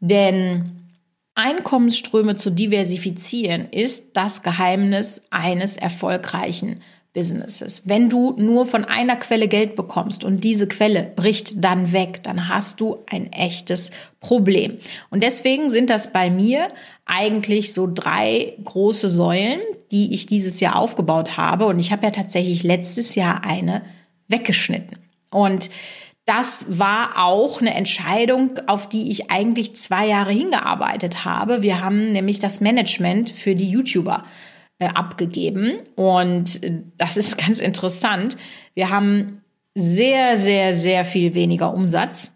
Denn 0.00 0.80
Einkommensströme 1.34 2.36
zu 2.36 2.50
diversifizieren 2.50 3.68
ist 3.70 4.16
das 4.16 4.42
Geheimnis 4.42 5.22
eines 5.30 5.76
erfolgreichen 5.76 6.80
Businesses. 7.12 7.82
Wenn 7.86 8.08
du 8.08 8.34
nur 8.36 8.66
von 8.66 8.84
einer 8.84 9.16
Quelle 9.16 9.48
Geld 9.48 9.74
bekommst 9.74 10.22
und 10.22 10.44
diese 10.44 10.68
Quelle 10.68 11.10
bricht 11.16 11.62
dann 11.62 11.92
weg, 11.92 12.22
dann 12.22 12.48
hast 12.48 12.80
du 12.80 12.98
ein 13.10 13.32
echtes 13.32 13.90
Problem. 14.20 14.78
Und 15.10 15.22
deswegen 15.22 15.70
sind 15.70 15.90
das 15.90 16.12
bei 16.12 16.30
mir 16.30 16.68
eigentlich 17.06 17.72
so 17.72 17.90
drei 17.92 18.54
große 18.62 19.08
Säulen, 19.08 19.60
die 19.90 20.14
ich 20.14 20.26
dieses 20.26 20.60
Jahr 20.60 20.76
aufgebaut 20.76 21.36
habe. 21.36 21.66
Und 21.66 21.80
ich 21.80 21.90
habe 21.90 22.06
ja 22.06 22.12
tatsächlich 22.12 22.62
letztes 22.62 23.16
Jahr 23.16 23.44
eine 23.44 23.82
weggeschnitten. 24.28 24.98
Und 25.32 25.70
das 26.26 26.66
war 26.68 27.26
auch 27.26 27.60
eine 27.60 27.74
Entscheidung, 27.74 28.52
auf 28.68 28.88
die 28.88 29.10
ich 29.10 29.32
eigentlich 29.32 29.74
zwei 29.74 30.06
Jahre 30.06 30.30
hingearbeitet 30.30 31.24
habe. 31.24 31.62
Wir 31.62 31.80
haben 31.80 32.12
nämlich 32.12 32.38
das 32.38 32.60
Management 32.60 33.30
für 33.30 33.56
die 33.56 33.68
YouTuber 33.68 34.22
abgegeben. 34.88 35.78
Und 35.96 36.62
äh, 36.62 36.82
das 36.96 37.16
ist 37.16 37.38
ganz 37.46 37.60
interessant. 37.60 38.36
Wir 38.74 38.90
haben 38.90 39.42
sehr, 39.74 40.36
sehr, 40.36 40.74
sehr 40.74 41.04
viel 41.04 41.34
weniger 41.34 41.72
Umsatz, 41.72 42.32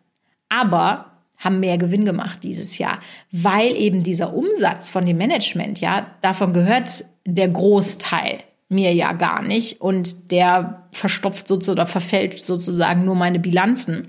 aber 0.49 1.11
haben 1.39 1.61
mehr 1.61 1.79
Gewinn 1.79 2.05
gemacht 2.05 2.39
dieses 2.43 2.79
Jahr, 2.79 3.01
weil 3.31 3.77
eben 3.77 4.03
dieser 4.03 4.33
Umsatz 4.35 4.89
von 4.89 5.05
dem 5.05 5.19
Management, 5.19 5.81
ja, 5.81 6.07
davon 6.23 6.53
gehört 6.53 7.05
der 7.27 7.49
Großteil 7.49 8.39
mir 8.69 8.95
ja 8.95 9.13
gar 9.13 9.43
nicht 9.43 9.81
und 9.81 10.31
der 10.31 10.89
verstopft 10.93 11.47
sozusagen 11.47 11.79
oder 11.79 11.87
verfälscht 11.87 12.45
sozusagen 12.45 13.05
nur 13.05 13.15
meine 13.15 13.39
Bilanzen. 13.39 14.09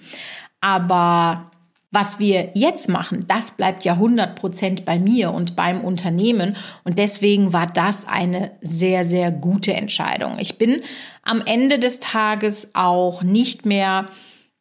Aber 0.61 1.51
was 1.95 2.19
wir 2.19 2.51
jetzt 2.53 2.89
machen, 2.89 3.25
das 3.27 3.51
bleibt 3.51 3.85
ja 3.85 3.93
100 3.93 4.35
Prozent 4.35 4.85
bei 4.85 4.99
mir 4.99 5.31
und 5.31 5.55
beim 5.55 5.81
Unternehmen. 5.81 6.55
Und 6.83 6.99
deswegen 6.99 7.53
war 7.53 7.65
das 7.65 8.05
eine 8.05 8.51
sehr, 8.61 9.05
sehr 9.05 9.31
gute 9.31 9.73
Entscheidung. 9.73 10.37
Ich 10.37 10.57
bin 10.57 10.81
am 11.23 11.41
Ende 11.43 11.79
des 11.79 11.99
Tages 11.99 12.71
auch 12.73 13.23
nicht 13.23 13.65
mehr 13.65 14.07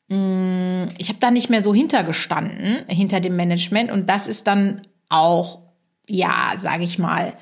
mm, 0.09 0.85
ich 0.97 1.09
habe 1.09 1.19
da 1.19 1.31
nicht 1.33 1.51
mehr 1.51 1.61
so 1.61 1.75
hintergestanden, 1.75 2.89
hinter 2.89 3.19
dem 3.19 3.35
Management. 3.35 3.91
Und 3.91 4.09
das 4.09 4.29
ist 4.29 4.47
dann 4.47 4.83
auch, 5.09 5.59
ja, 6.09 6.53
sage 6.57 6.85
ich 6.85 6.99
mal, 7.01 7.35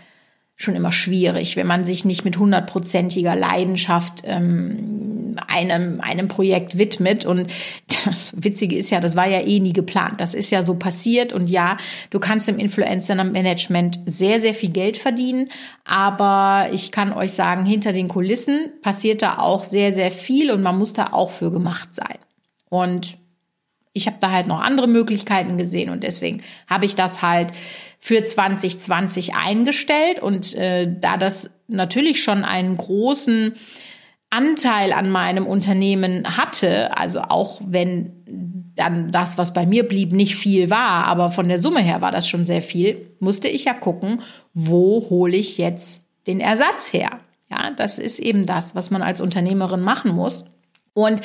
schon 0.56 0.76
immer 0.76 0.92
schwierig, 0.92 1.56
wenn 1.56 1.66
man 1.66 1.84
sich 1.84 2.04
nicht 2.04 2.24
mit 2.24 2.38
hundertprozentiger 2.38 3.34
Leidenschaft 3.34 4.22
ähm, 4.24 5.36
einem, 5.48 6.00
einem 6.00 6.28
Projekt 6.28 6.78
widmet. 6.78 7.24
Und 7.24 7.46
das 8.04 8.32
Witzige 8.36 8.76
ist 8.76 8.90
ja, 8.90 9.00
das 9.00 9.16
war 9.16 9.26
ja 9.26 9.40
eh 9.40 9.60
nie 9.60 9.72
geplant. 9.72 10.20
Das 10.20 10.34
ist 10.34 10.50
ja 10.50 10.62
so 10.62 10.74
passiert. 10.74 11.32
Und 11.32 11.50
ja, 11.50 11.76
du 12.10 12.18
kannst 12.18 12.48
im 12.48 12.58
Influencer-Management 12.58 14.00
sehr, 14.06 14.40
sehr 14.40 14.54
viel 14.54 14.70
Geld 14.70 14.96
verdienen. 14.96 15.48
Aber 15.84 16.68
ich 16.72 16.92
kann 16.92 17.12
euch 17.12 17.32
sagen, 17.32 17.64
hinter 17.64 17.92
den 17.92 18.08
Kulissen 18.08 18.72
passiert 18.82 19.22
da 19.22 19.38
auch 19.38 19.64
sehr, 19.64 19.92
sehr 19.92 20.10
viel 20.10 20.50
und 20.50 20.62
man 20.62 20.78
muss 20.78 20.92
da 20.92 21.12
auch 21.12 21.30
für 21.30 21.50
gemacht 21.50 21.94
sein. 21.94 22.18
Und 22.68 23.18
ich 23.92 24.06
habe 24.06 24.16
da 24.20 24.30
halt 24.30 24.46
noch 24.46 24.60
andere 24.60 24.88
Möglichkeiten 24.88 25.58
gesehen 25.58 25.90
und 25.90 26.02
deswegen 26.02 26.42
habe 26.66 26.86
ich 26.86 26.94
das 26.94 27.20
halt 27.20 27.52
für 28.04 28.24
2020 28.24 29.34
eingestellt. 29.34 30.18
Und 30.20 30.54
äh, 30.54 30.92
da 31.00 31.16
das 31.16 31.50
natürlich 31.68 32.20
schon 32.20 32.44
einen 32.44 32.76
großen 32.76 33.54
Anteil 34.28 34.92
an 34.92 35.08
meinem 35.08 35.46
Unternehmen 35.46 36.36
hatte, 36.36 36.96
also 36.98 37.20
auch 37.20 37.60
wenn 37.64 38.72
dann 38.74 39.12
das, 39.12 39.38
was 39.38 39.52
bei 39.52 39.66
mir 39.66 39.86
blieb, 39.86 40.12
nicht 40.12 40.34
viel 40.34 40.68
war, 40.68 41.04
aber 41.06 41.28
von 41.28 41.48
der 41.48 41.60
Summe 41.60 41.80
her 41.80 42.00
war 42.00 42.10
das 42.10 42.26
schon 42.26 42.44
sehr 42.44 42.62
viel, 42.62 43.14
musste 43.20 43.46
ich 43.46 43.66
ja 43.66 43.74
gucken, 43.74 44.22
wo 44.52 45.06
hole 45.08 45.36
ich 45.36 45.56
jetzt 45.58 46.06
den 46.26 46.40
Ersatz 46.40 46.92
her? 46.92 47.20
Ja, 47.50 47.70
das 47.70 48.00
ist 48.00 48.18
eben 48.18 48.46
das, 48.46 48.74
was 48.74 48.90
man 48.90 49.02
als 49.02 49.20
Unternehmerin 49.20 49.82
machen 49.82 50.12
muss. 50.12 50.46
Und 50.94 51.20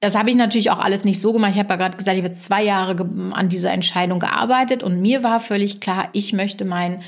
das 0.00 0.16
habe 0.16 0.30
ich 0.30 0.36
natürlich 0.36 0.70
auch 0.70 0.78
alles 0.78 1.04
nicht 1.04 1.20
so 1.20 1.32
gemacht. 1.32 1.52
Ich 1.52 1.58
habe 1.58 1.70
ja 1.70 1.76
gerade 1.76 1.96
gesagt, 1.96 2.16
ich 2.16 2.24
habe 2.24 2.34
zwei 2.34 2.62
Jahre 2.62 3.06
an 3.32 3.48
dieser 3.48 3.70
Entscheidung 3.70 4.18
gearbeitet 4.18 4.82
und 4.82 5.00
mir 5.00 5.22
war 5.22 5.40
völlig 5.40 5.80
klar, 5.80 6.08
ich 6.12 6.32
möchte 6.32 6.64
mein 6.64 7.02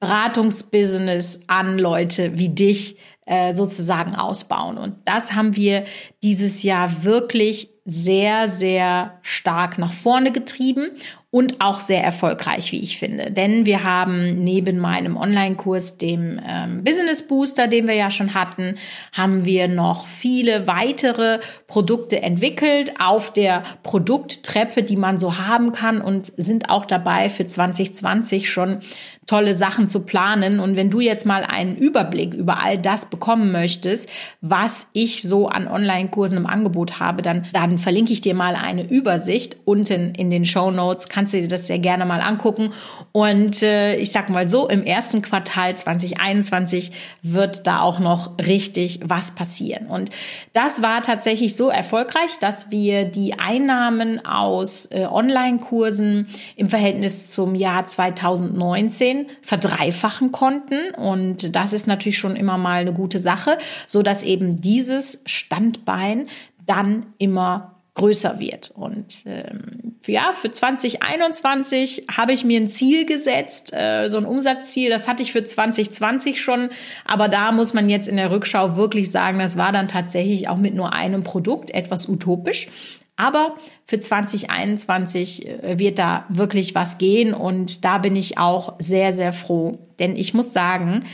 Beratungsbusiness 0.00 1.40
an 1.46 1.78
Leute 1.78 2.38
wie 2.38 2.48
dich 2.48 2.96
äh, 3.26 3.52
sozusagen 3.52 4.14
ausbauen. 4.14 4.78
Und 4.78 4.96
das 5.04 5.34
haben 5.34 5.56
wir 5.56 5.84
dieses 6.22 6.62
Jahr 6.62 7.04
wirklich 7.04 7.68
sehr, 7.84 8.48
sehr 8.48 9.18
stark 9.22 9.76
nach 9.76 9.92
vorne 9.92 10.32
getrieben 10.32 10.92
und 11.30 11.60
auch 11.60 11.80
sehr 11.80 12.02
erfolgreich, 12.02 12.72
wie 12.72 12.80
ich 12.80 12.96
finde. 12.96 13.30
Denn 13.30 13.66
wir 13.66 13.84
haben 13.84 14.42
neben 14.44 14.78
meinem 14.78 15.18
Online-Kurs, 15.18 15.98
dem 15.98 16.40
ähm, 16.46 16.82
Business 16.84 17.26
Booster, 17.26 17.68
den 17.68 17.86
wir 17.86 17.94
ja 17.94 18.10
schon 18.10 18.32
hatten, 18.32 18.76
haben 19.12 19.44
wir 19.44 19.68
noch 19.68 20.06
viele 20.06 20.66
weitere 20.66 21.40
Produkte 21.66 22.22
entwickelt 22.22 22.94
auf 22.98 23.30
der 23.30 23.62
Produkttreppe, 23.82 24.82
die 24.82 24.96
man 24.96 25.18
so 25.18 25.36
haben 25.36 25.72
kann 25.72 26.00
und 26.00 26.32
sind 26.38 26.70
auch 26.70 26.86
dabei 26.86 27.28
für 27.28 27.46
2020 27.46 28.48
schon 28.48 28.80
tolle 29.28 29.54
Sachen 29.54 29.88
zu 29.88 30.04
planen. 30.04 30.58
Und 30.58 30.74
wenn 30.74 30.90
du 30.90 31.00
jetzt 31.00 31.26
mal 31.26 31.44
einen 31.44 31.76
Überblick 31.76 32.34
über 32.34 32.60
all 32.60 32.78
das 32.78 33.10
bekommen 33.10 33.52
möchtest, 33.52 34.08
was 34.40 34.88
ich 34.94 35.22
so 35.22 35.48
an 35.48 35.68
Online-Kursen 35.68 36.38
im 36.38 36.46
Angebot 36.46 36.98
habe, 36.98 37.22
dann, 37.22 37.46
dann 37.52 37.78
verlinke 37.78 38.12
ich 38.12 38.22
dir 38.22 38.34
mal 38.34 38.56
eine 38.56 38.88
Übersicht. 38.88 39.58
Unten 39.66 40.14
in 40.14 40.30
den 40.30 40.46
Show 40.46 40.70
Notes 40.70 41.10
kannst 41.18 41.34
du 41.34 41.40
dir 41.40 41.48
das 41.48 41.66
sehr 41.66 41.80
gerne 41.80 42.06
mal 42.06 42.20
angucken. 42.20 42.72
Und 43.10 43.60
äh, 43.64 43.96
ich 43.96 44.12
sag 44.12 44.30
mal 44.30 44.48
so, 44.48 44.68
im 44.68 44.84
ersten 44.84 45.20
Quartal 45.20 45.76
2021 45.76 46.92
wird 47.22 47.66
da 47.66 47.80
auch 47.80 47.98
noch 47.98 48.38
richtig 48.38 49.00
was 49.02 49.32
passieren. 49.32 49.88
Und 49.88 50.10
das 50.52 50.80
war 50.80 51.02
tatsächlich 51.02 51.56
so 51.56 51.70
erfolgreich, 51.70 52.38
dass 52.40 52.70
wir 52.70 53.04
die 53.04 53.36
Einnahmen 53.36 54.24
aus 54.24 54.86
äh, 54.92 55.06
Online-Kursen 55.10 56.28
im 56.54 56.68
Verhältnis 56.68 57.32
zum 57.32 57.56
Jahr 57.56 57.82
2019 57.82 59.26
verdreifachen 59.42 60.30
konnten. 60.30 60.94
Und 60.94 61.56
das 61.56 61.72
ist 61.72 61.88
natürlich 61.88 62.18
schon 62.18 62.36
immer 62.36 62.58
mal 62.58 62.82
eine 62.82 62.92
gute 62.92 63.18
Sache, 63.18 63.58
so 63.88 64.02
dass 64.02 64.22
eben 64.22 64.60
dieses 64.60 65.20
Standbein 65.26 66.28
dann 66.64 67.06
immer 67.18 67.77
größer 67.98 68.40
wird. 68.40 68.70
Und 68.70 69.24
ähm, 69.26 69.96
ja, 70.06 70.32
für 70.32 70.50
2021 70.50 72.06
habe 72.16 72.32
ich 72.32 72.44
mir 72.44 72.60
ein 72.60 72.68
Ziel 72.68 73.04
gesetzt, 73.04 73.72
äh, 73.72 74.08
so 74.08 74.16
ein 74.16 74.24
Umsatzziel, 74.24 74.88
das 74.88 75.08
hatte 75.08 75.22
ich 75.22 75.32
für 75.32 75.44
2020 75.44 76.40
schon, 76.40 76.70
aber 77.04 77.28
da 77.28 77.52
muss 77.52 77.74
man 77.74 77.90
jetzt 77.90 78.08
in 78.08 78.16
der 78.16 78.30
Rückschau 78.30 78.76
wirklich 78.76 79.10
sagen, 79.10 79.38
das 79.38 79.56
war 79.56 79.72
dann 79.72 79.88
tatsächlich 79.88 80.48
auch 80.48 80.56
mit 80.56 80.74
nur 80.74 80.92
einem 80.92 81.24
Produkt 81.24 81.70
etwas 81.72 82.08
utopisch. 82.08 82.68
Aber 83.16 83.56
für 83.84 83.98
2021 83.98 85.48
äh, 85.48 85.78
wird 85.78 85.98
da 85.98 86.24
wirklich 86.28 86.76
was 86.76 86.98
gehen 86.98 87.34
und 87.34 87.84
da 87.84 87.98
bin 87.98 88.14
ich 88.14 88.38
auch 88.38 88.76
sehr, 88.78 89.12
sehr 89.12 89.32
froh. 89.32 89.78
Denn 89.98 90.14
ich 90.14 90.34
muss 90.34 90.52
sagen, 90.52 91.04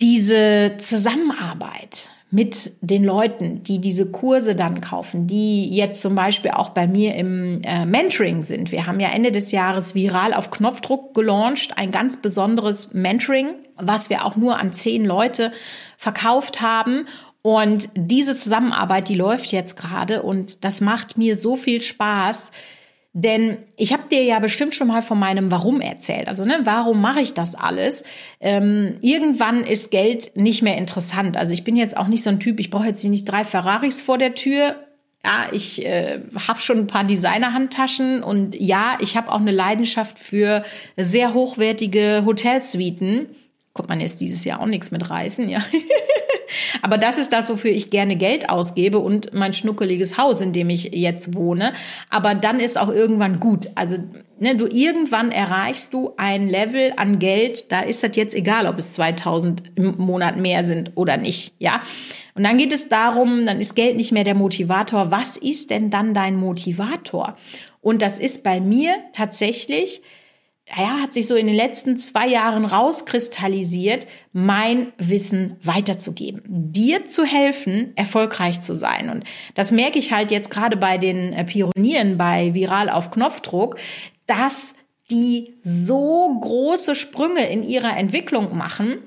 diese 0.00 0.76
Zusammenarbeit 0.78 2.10
mit 2.30 2.72
den 2.82 3.04
Leuten, 3.04 3.62
die 3.62 3.80
diese 3.80 4.10
Kurse 4.10 4.54
dann 4.54 4.82
kaufen, 4.82 5.26
die 5.26 5.70
jetzt 5.70 6.02
zum 6.02 6.14
Beispiel 6.14 6.50
auch 6.50 6.70
bei 6.70 6.86
mir 6.86 7.14
im 7.14 7.62
äh, 7.62 7.86
Mentoring 7.86 8.42
sind. 8.42 8.70
Wir 8.70 8.86
haben 8.86 9.00
ja 9.00 9.08
Ende 9.08 9.32
des 9.32 9.50
Jahres 9.50 9.94
viral 9.94 10.34
auf 10.34 10.50
Knopfdruck 10.50 11.14
gelauncht, 11.14 11.78
ein 11.78 11.90
ganz 11.90 12.20
besonderes 12.20 12.92
Mentoring, 12.92 13.54
was 13.76 14.10
wir 14.10 14.26
auch 14.26 14.36
nur 14.36 14.60
an 14.60 14.72
zehn 14.74 15.06
Leute 15.06 15.52
verkauft 15.96 16.60
haben. 16.60 17.06
Und 17.40 17.88
diese 17.94 18.36
Zusammenarbeit, 18.36 19.08
die 19.08 19.14
läuft 19.14 19.52
jetzt 19.52 19.76
gerade 19.76 20.22
und 20.22 20.64
das 20.64 20.82
macht 20.82 21.16
mir 21.16 21.34
so 21.34 21.56
viel 21.56 21.80
Spaß, 21.80 22.52
denn 23.12 23.58
ich 23.76 23.92
habe 23.92 24.04
dir 24.10 24.22
ja 24.22 24.38
bestimmt 24.38 24.74
schon 24.74 24.88
mal 24.88 25.02
von 25.02 25.18
meinem 25.18 25.50
Warum 25.50 25.80
erzählt. 25.80 26.28
Also, 26.28 26.44
ne, 26.44 26.60
warum 26.64 27.00
mache 27.00 27.20
ich 27.20 27.34
das 27.34 27.54
alles? 27.54 28.04
Ähm, 28.40 28.96
irgendwann 29.00 29.64
ist 29.64 29.90
Geld 29.90 30.36
nicht 30.36 30.62
mehr 30.62 30.76
interessant. 30.76 31.36
Also 31.36 31.52
ich 31.52 31.64
bin 31.64 31.76
jetzt 31.76 31.96
auch 31.96 32.06
nicht 32.06 32.22
so 32.22 32.30
ein 32.30 32.40
Typ, 32.40 32.60
ich 32.60 32.70
brauche 32.70 32.86
jetzt 32.86 33.04
nicht 33.04 33.24
drei 33.24 33.44
Ferraris 33.44 34.00
vor 34.00 34.18
der 34.18 34.34
Tür. 34.34 34.76
Ja, 35.24 35.48
ich 35.52 35.84
äh, 35.84 36.20
habe 36.46 36.60
schon 36.60 36.78
ein 36.78 36.86
paar 36.86 37.02
Designer-Handtaschen 37.04 38.22
und 38.22 38.54
ja, 38.54 38.98
ich 39.00 39.16
habe 39.16 39.32
auch 39.32 39.40
eine 39.40 39.50
Leidenschaft 39.50 40.18
für 40.18 40.62
sehr 40.96 41.34
hochwertige 41.34 42.22
Hotelsuiten. 42.24 43.28
Kommt 43.72 43.88
man 43.88 44.00
jetzt 44.00 44.20
dieses 44.20 44.44
Jahr 44.44 44.62
auch 44.62 44.66
nichts 44.66 44.90
mit 44.90 45.10
reißen, 45.10 45.48
ja. 45.48 45.60
Aber 46.82 46.98
das 46.98 47.18
ist 47.18 47.32
das, 47.32 47.48
wofür 47.50 47.70
ich 47.70 47.90
gerne 47.90 48.16
Geld 48.16 48.50
ausgebe 48.50 48.98
und 48.98 49.32
mein 49.34 49.52
schnuckeliges 49.52 50.16
Haus, 50.18 50.40
in 50.40 50.52
dem 50.52 50.70
ich 50.70 50.90
jetzt 50.94 51.34
wohne. 51.34 51.72
Aber 52.10 52.34
dann 52.34 52.60
ist 52.60 52.78
auch 52.78 52.88
irgendwann 52.88 53.40
gut. 53.40 53.68
Also 53.74 53.96
ne, 54.38 54.56
du 54.56 54.66
irgendwann 54.66 55.30
erreichst 55.30 55.94
du 55.94 56.12
ein 56.16 56.48
Level 56.48 56.92
an 56.96 57.18
Geld, 57.18 57.70
da 57.72 57.80
ist 57.80 58.02
das 58.02 58.10
jetzt 58.14 58.34
egal, 58.34 58.66
ob 58.66 58.78
es 58.78 58.94
2000 58.94 59.62
im 59.74 59.96
Monat 59.98 60.36
mehr 60.36 60.64
sind 60.64 60.92
oder 60.94 61.16
nicht, 61.16 61.54
ja. 61.58 61.82
Und 62.34 62.44
dann 62.44 62.56
geht 62.56 62.72
es 62.72 62.88
darum, 62.88 63.46
dann 63.46 63.60
ist 63.60 63.74
Geld 63.74 63.96
nicht 63.96 64.12
mehr 64.12 64.22
der 64.22 64.36
Motivator. 64.36 65.10
Was 65.10 65.36
ist 65.36 65.70
denn 65.70 65.90
dann 65.90 66.14
dein 66.14 66.36
Motivator? 66.36 67.36
Und 67.80 68.00
das 68.00 68.20
ist 68.20 68.44
bei 68.44 68.60
mir 68.60 68.94
tatsächlich 69.12 70.02
ja, 70.76 71.00
hat 71.00 71.12
sich 71.12 71.26
so 71.26 71.34
in 71.34 71.46
den 71.46 71.56
letzten 71.56 71.96
zwei 71.96 72.26
Jahren 72.26 72.64
rauskristallisiert, 72.64 74.06
mein 74.32 74.92
Wissen 74.98 75.56
weiterzugeben, 75.62 76.42
dir 76.46 77.06
zu 77.06 77.24
helfen, 77.24 77.92
erfolgreich 77.96 78.60
zu 78.60 78.74
sein. 78.74 79.10
Und 79.10 79.24
das 79.54 79.72
merke 79.72 79.98
ich 79.98 80.12
halt 80.12 80.30
jetzt 80.30 80.50
gerade 80.50 80.76
bei 80.76 80.98
den 80.98 81.32
äh, 81.32 81.44
Pionieren 81.44 82.18
bei 82.18 82.54
Viral 82.54 82.90
auf 82.90 83.10
Knopfdruck, 83.10 83.76
dass 84.26 84.74
die 85.10 85.54
so 85.62 86.38
große 86.40 86.94
Sprünge 86.94 87.46
in 87.48 87.62
ihrer 87.62 87.96
Entwicklung 87.96 88.56
machen, 88.56 88.98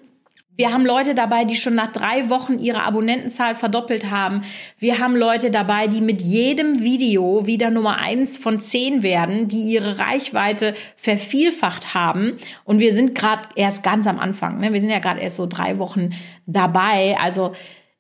wir 0.58 0.74
haben 0.74 0.86
Leute 0.86 1.16
dabei, 1.16 1.46
die 1.46 1.56
schon 1.56 1.76
nach 1.76 1.92
drei 1.92 2.30
Wochen 2.30 2.60
ihre 2.60 2.84
Abonnentenzahl 2.84 3.56
verdoppelt 3.56 4.12
haben. 4.12 4.42
Wir 4.78 5.00
haben 5.00 5.16
Leute 5.16 5.50
dabei, 5.50 5.88
die 5.88 6.02
mit 6.02 6.22
jedem 6.22 6.82
Video 6.82 7.46
wieder 7.48 7.70
Nummer 7.70 7.98
eins 7.98 8.38
von 8.38 8.60
zehn 8.60 9.02
werden, 9.02 9.48
die 9.48 9.62
ihre 9.62 9.98
Reichweite 9.98 10.74
vervielfacht 10.96 11.94
haben. 11.94 12.38
Und 12.64 12.80
wir 12.80 12.94
sind 12.94 13.16
gerade 13.16 13.50
erst 13.56 13.82
ganz 13.82 14.08
am 14.08 14.20
Anfang. 14.20 14.60
Ne? 14.60 14.74
Wir 14.74 14.82
sind 14.82 14.90
ja 14.90 15.00
gerade 15.00 15.22
erst 15.22 15.38
so 15.38 15.48
drei 15.48 15.80
Wochen 15.80 16.12
dabei. 16.46 17.18
Also 17.20 17.54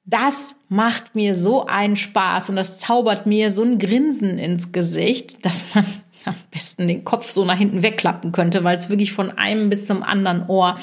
das 0.04 0.56
macht 0.67 1.15
mir 1.15 1.36
so 1.36 1.65
einen 1.65 1.95
Spaß 1.95 2.49
und 2.49 2.58
das 2.58 2.78
zaubert 2.80 3.25
mir 3.25 3.52
so 3.52 3.63
ein 3.63 3.80
Grinsen 3.80 4.38
ins 4.38 4.71
Gesicht, 4.71 5.45
dass 5.45 5.73
man 5.73 5.86
am 6.25 6.36
besten 6.51 6.88
den 6.88 7.03
Kopf 7.03 7.31
so 7.31 7.45
nach 7.45 7.57
hinten 7.57 7.84
wegklappen 7.84 8.31
könnte, 8.31 8.63
weil 8.63 8.77
es 8.77 8.89
wirklich 8.89 9.13
von 9.13 9.31
einem 9.31 9.69
bis 9.69 9.86
zum 9.86 10.03
anderen 10.03 10.47
Ohr 10.47 10.75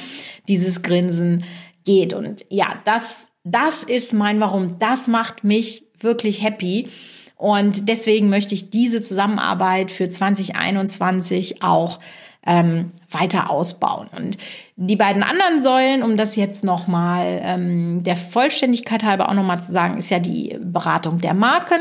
dieses 0.48 0.83
Grinsen 0.83 1.44
geht. 1.85 2.12
Und 2.12 2.44
ja, 2.51 2.74
das, 2.85 3.31
das 3.44 3.83
ist 3.83 4.12
mein 4.12 4.40
Warum. 4.40 4.79
Das 4.79 5.09
macht 5.09 5.44
mich 5.44 5.85
wirklich 6.01 6.42
happy. 6.42 6.88
Und 7.37 7.88
deswegen 7.88 8.29
möchte 8.29 8.55
ich 8.55 8.70
diese 8.70 9.01
Zusammenarbeit 9.01 9.90
für 9.90 10.09
2021 10.09 11.62
auch 11.62 12.01
ähm, 12.44 12.88
weiter 13.11 13.51
ausbauen. 13.51 14.09
Und 14.16 14.38
die 14.77 14.96
beiden 14.96 15.22
anderen 15.22 15.61
Säulen, 15.61 16.03
um 16.03 16.16
das 16.16 16.35
jetzt 16.37 16.64
nochmal 16.64 17.40
ähm, 17.42 18.03
der 18.03 18.16
Vollständigkeit 18.16 19.05
halber 19.05 19.29
auch 19.29 19.35
nochmal 19.35 19.62
zu 19.62 19.72
sagen, 19.72 19.98
ist 19.98 20.11
ja 20.11 20.18
die 20.18 20.59
Beratung 20.61 21.20
der 21.20 21.35
Marken. 21.35 21.81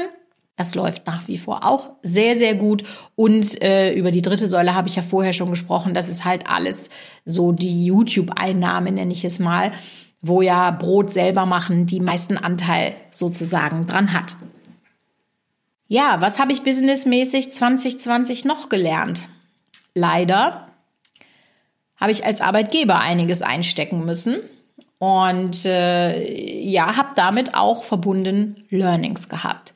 Das 0.58 0.74
läuft 0.74 1.06
nach 1.06 1.28
wie 1.28 1.38
vor 1.38 1.64
auch 1.64 1.92
sehr, 2.02 2.36
sehr 2.36 2.56
gut. 2.56 2.84
Und 3.16 3.62
äh, 3.62 3.94
über 3.94 4.10
die 4.10 4.24
dritte 4.24 4.48
Säule 4.48 4.74
habe 4.74 4.90
ich 4.90 4.96
ja 4.96 5.04
vorher 5.04 5.32
schon 5.32 5.52
gesprochen. 5.52 5.94
Das 5.94 6.10
ist 6.10 6.26
halt 6.26 6.50
alles 6.50 6.90
so 7.26 7.52
die 7.52 7.86
YouTube-Einnahme, 7.86 8.92
nenne 8.92 9.14
ich 9.14 9.24
es 9.24 9.38
mal, 9.38 9.72
wo 10.20 10.42
ja 10.42 10.72
Brot 10.72 11.12
selber 11.12 11.46
machen 11.46 11.86
die 11.86 12.00
meisten 12.00 12.38
Anteil 12.38 12.96
sozusagen 13.12 13.86
dran 13.86 14.14
hat. 14.14 14.36
Ja, 15.88 16.18
was 16.22 16.40
habe 16.40 16.52
ich 16.52 16.64
businessmäßig 16.64 17.52
2020 17.52 18.44
noch 18.44 18.68
gelernt? 18.68 19.30
Leider 19.94 20.68
habe 21.98 22.12
ich 22.12 22.26
als 22.26 22.42
Arbeitgeber 22.42 23.00
einiges 23.00 23.44
einstecken 23.44 24.06
müssen 24.06 24.38
und 24.98 25.66
äh, 25.66 26.62
ja, 26.64 26.98
habe 26.98 27.10
damit 27.16 27.54
auch 27.54 27.84
verbunden 27.84 28.66
Learnings 28.70 29.30
gehabt. 29.30 29.76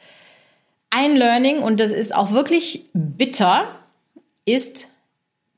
Ein 0.92 1.16
Learning, 1.16 1.64
und 1.64 1.80
das 1.80 1.92
ist 1.92 2.14
auch 2.14 2.32
wirklich 2.32 2.90
bitter, 2.94 3.80
ist, 4.46 4.88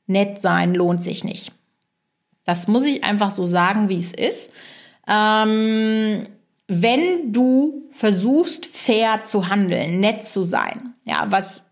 nett 0.06 0.40
sein 0.40 0.74
lohnt 0.74 1.02
sich 1.02 1.24
nicht. 1.24 1.52
Das 2.44 2.68
muss 2.68 2.84
ich 2.84 3.04
einfach 3.04 3.30
so 3.30 3.44
sagen, 3.44 3.88
wie 3.88 3.96
es 3.96 4.12
ist. 4.12 4.52
Ähm, 5.06 6.26
wenn 6.66 7.32
du 7.32 7.88
versuchst, 7.90 8.64
fair 8.66 9.24
zu 9.24 9.48
handeln, 9.48 10.00
nett 10.00 10.24
zu 10.24 10.44
sein, 10.44 10.94
ja, 11.04 11.26
was 11.28 11.64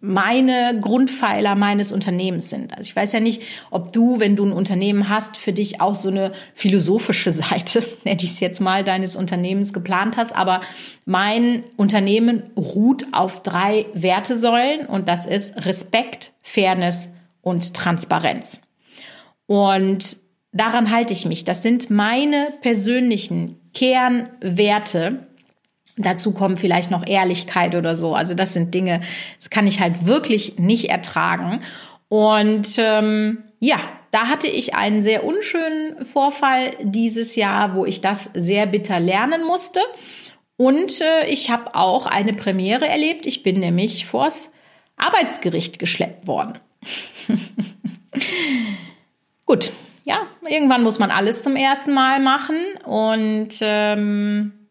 meine 0.00 0.78
Grundpfeiler 0.80 1.54
meines 1.54 1.90
Unternehmens 1.90 2.50
sind. 2.50 2.76
Also 2.76 2.88
ich 2.88 2.96
weiß 2.96 3.12
ja 3.12 3.20
nicht, 3.20 3.42
ob 3.70 3.92
du, 3.92 4.20
wenn 4.20 4.36
du 4.36 4.44
ein 4.44 4.52
Unternehmen 4.52 5.08
hast, 5.08 5.36
für 5.36 5.52
dich 5.52 5.80
auch 5.80 5.94
so 5.94 6.10
eine 6.10 6.32
philosophische 6.54 7.32
Seite, 7.32 7.82
nenne 8.04 8.18
ich 8.20 8.30
es 8.30 8.40
jetzt 8.40 8.60
mal, 8.60 8.84
deines 8.84 9.16
Unternehmens 9.16 9.72
geplant 9.72 10.16
hast. 10.16 10.36
Aber 10.36 10.60
mein 11.06 11.64
Unternehmen 11.76 12.42
ruht 12.56 13.06
auf 13.12 13.42
drei 13.42 13.86
Wertesäulen 13.94 14.86
und 14.86 15.08
das 15.08 15.26
ist 15.26 15.64
Respekt, 15.64 16.32
Fairness 16.42 17.10
und 17.40 17.74
Transparenz. 17.74 18.60
Und 19.46 20.18
daran 20.52 20.90
halte 20.90 21.14
ich 21.14 21.24
mich. 21.24 21.44
Das 21.44 21.62
sind 21.62 21.90
meine 21.90 22.48
persönlichen 22.60 23.60
Kernwerte 23.72 25.26
Dazu 25.96 26.32
kommen 26.32 26.56
vielleicht 26.56 26.90
noch 26.90 27.06
Ehrlichkeit 27.06 27.74
oder 27.74 27.96
so. 27.96 28.14
Also 28.14 28.34
das 28.34 28.52
sind 28.52 28.74
Dinge, 28.74 29.00
das 29.38 29.48
kann 29.50 29.66
ich 29.66 29.80
halt 29.80 30.06
wirklich 30.06 30.58
nicht 30.58 30.90
ertragen. 30.90 31.62
Und 32.08 32.76
ähm, 32.78 33.44
ja, 33.60 33.78
da 34.10 34.28
hatte 34.28 34.46
ich 34.46 34.74
einen 34.74 35.02
sehr 35.02 35.24
unschönen 35.24 36.04
Vorfall 36.04 36.74
dieses 36.82 37.34
Jahr, 37.34 37.74
wo 37.74 37.84
ich 37.86 38.00
das 38.00 38.30
sehr 38.34 38.66
bitter 38.66 39.00
lernen 39.00 39.44
musste. 39.44 39.80
Und 40.56 41.00
äh, 41.00 41.26
ich 41.28 41.50
habe 41.50 41.74
auch 41.74 42.06
eine 42.06 42.32
Premiere 42.32 42.86
erlebt. 42.86 43.26
Ich 43.26 43.42
bin 43.42 43.60
nämlich 43.60 44.06
vors 44.06 44.52
Arbeitsgericht 44.96 45.78
geschleppt 45.78 46.26
worden. 46.26 46.58
Gut, 49.46 49.72
ja, 50.04 50.26
irgendwann 50.48 50.82
muss 50.82 50.98
man 50.98 51.10
alles 51.10 51.42
zum 51.42 51.56
ersten 51.56 51.92
Mal 51.92 52.20
machen. 52.20 52.56
Und 52.84 53.58
ähm, 53.60 54.65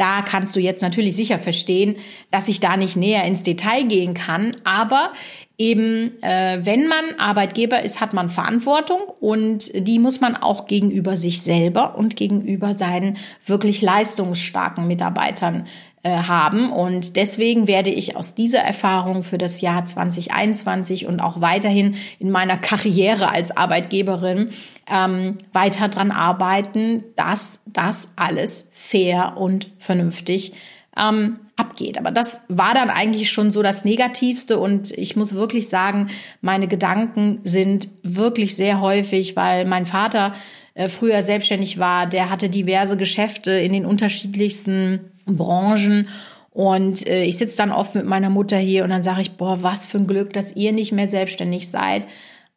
Da 0.00 0.22
kannst 0.22 0.56
du 0.56 0.60
jetzt 0.60 0.80
natürlich 0.80 1.14
sicher 1.14 1.38
verstehen, 1.38 1.96
dass 2.30 2.48
ich 2.48 2.58
da 2.58 2.78
nicht 2.78 2.96
näher 2.96 3.24
ins 3.24 3.42
Detail 3.42 3.84
gehen 3.84 4.14
kann. 4.14 4.52
Aber 4.64 5.12
eben, 5.58 6.22
äh, 6.22 6.60
wenn 6.62 6.88
man 6.88 7.16
Arbeitgeber 7.18 7.82
ist, 7.82 8.00
hat 8.00 8.14
man 8.14 8.30
Verantwortung 8.30 9.02
und 9.20 9.70
die 9.74 9.98
muss 9.98 10.22
man 10.22 10.36
auch 10.36 10.66
gegenüber 10.66 11.18
sich 11.18 11.42
selber 11.42 11.98
und 11.98 12.16
gegenüber 12.16 12.72
seinen 12.72 13.18
wirklich 13.44 13.82
leistungsstarken 13.82 14.86
Mitarbeitern 14.86 15.66
haben. 16.08 16.72
Und 16.72 17.16
deswegen 17.16 17.66
werde 17.66 17.90
ich 17.90 18.16
aus 18.16 18.34
dieser 18.34 18.60
Erfahrung 18.60 19.22
für 19.22 19.38
das 19.38 19.60
Jahr 19.60 19.84
2021 19.84 21.06
und 21.06 21.20
auch 21.20 21.40
weiterhin 21.40 21.96
in 22.18 22.30
meiner 22.30 22.56
Karriere 22.56 23.30
als 23.30 23.56
Arbeitgeberin 23.56 24.50
ähm, 24.90 25.36
weiter 25.52 25.88
dran 25.88 26.10
arbeiten, 26.10 27.04
dass 27.16 27.60
das 27.66 28.08
alles 28.16 28.68
fair 28.72 29.36
und 29.36 29.70
vernünftig 29.78 30.52
ähm, 30.96 31.38
abgeht. 31.56 31.98
Aber 31.98 32.10
das 32.10 32.40
war 32.48 32.74
dann 32.74 32.90
eigentlich 32.90 33.30
schon 33.30 33.52
so 33.52 33.62
das 33.62 33.84
Negativste 33.84 34.58
und 34.58 34.90
ich 34.92 35.16
muss 35.16 35.34
wirklich 35.34 35.68
sagen, 35.68 36.08
meine 36.40 36.66
Gedanken 36.66 37.40
sind 37.44 37.88
wirklich 38.02 38.56
sehr 38.56 38.80
häufig, 38.80 39.36
weil 39.36 39.66
mein 39.66 39.86
Vater 39.86 40.28
äh, 40.28 40.59
früher 40.88 41.22
selbstständig 41.22 41.78
war, 41.78 42.06
der 42.06 42.30
hatte 42.30 42.48
diverse 42.48 42.96
Geschäfte 42.96 43.52
in 43.52 43.72
den 43.72 43.86
unterschiedlichsten 43.86 45.00
Branchen 45.26 46.08
und 46.50 47.06
äh, 47.06 47.24
ich 47.24 47.38
sitze 47.38 47.56
dann 47.56 47.72
oft 47.72 47.94
mit 47.94 48.04
meiner 48.04 48.30
Mutter 48.30 48.58
hier 48.58 48.84
und 48.84 48.90
dann 48.90 49.02
sage 49.02 49.22
ich, 49.22 49.32
boah, 49.32 49.62
was 49.62 49.86
für 49.86 49.98
ein 49.98 50.06
Glück, 50.06 50.32
dass 50.32 50.54
ihr 50.56 50.72
nicht 50.72 50.92
mehr 50.92 51.06
selbstständig 51.06 51.68
seid. 51.68 52.06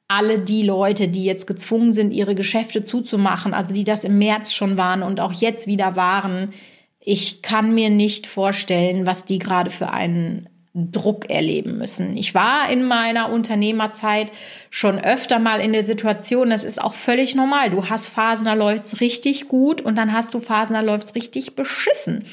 Alle 0.07 0.39
die 0.39 0.63
Leute, 0.63 1.07
die 1.07 1.23
jetzt 1.23 1.47
gezwungen 1.47 1.93
sind, 1.93 2.11
ihre 2.11 2.35
Geschäfte 2.35 2.83
zuzumachen, 2.83 3.53
also 3.53 3.73
die 3.73 3.83
das 3.83 4.03
im 4.03 4.17
März 4.17 4.53
schon 4.53 4.77
waren 4.77 5.03
und 5.03 5.19
auch 5.19 5.33
jetzt 5.33 5.67
wieder 5.67 5.95
waren, 5.95 6.53
ich 6.99 7.41
kann 7.41 7.73
mir 7.73 7.89
nicht 7.89 8.27
vorstellen, 8.27 9.05
was 9.05 9.25
die 9.25 9.39
gerade 9.39 9.69
für 9.69 9.91
einen 9.91 10.49
Druck 10.73 11.29
erleben 11.29 11.77
müssen. 11.77 12.17
Ich 12.17 12.33
war 12.33 12.69
in 12.69 12.83
meiner 12.83 13.31
Unternehmerzeit 13.31 14.31
schon 14.71 14.99
öfter 14.99 15.37
mal 15.37 15.59
in 15.59 15.71
der 15.71 15.85
Situation, 15.85 16.49
das 16.49 16.63
ist 16.63 16.81
auch 16.81 16.95
völlig 16.95 17.35
normal. 17.35 17.69
Du 17.69 17.89
hast 17.89 18.07
Phasen, 18.07 18.45
da 18.45 18.53
läuft's 18.53 18.99
richtig 18.99 19.47
gut 19.47 19.81
und 19.81 19.97
dann 19.97 20.13
hast 20.13 20.33
du 20.33 20.39
Phasen, 20.39 20.73
da 20.73 20.81
läuft's 20.81 21.13
richtig 21.13 21.55
beschissen. 21.55 22.25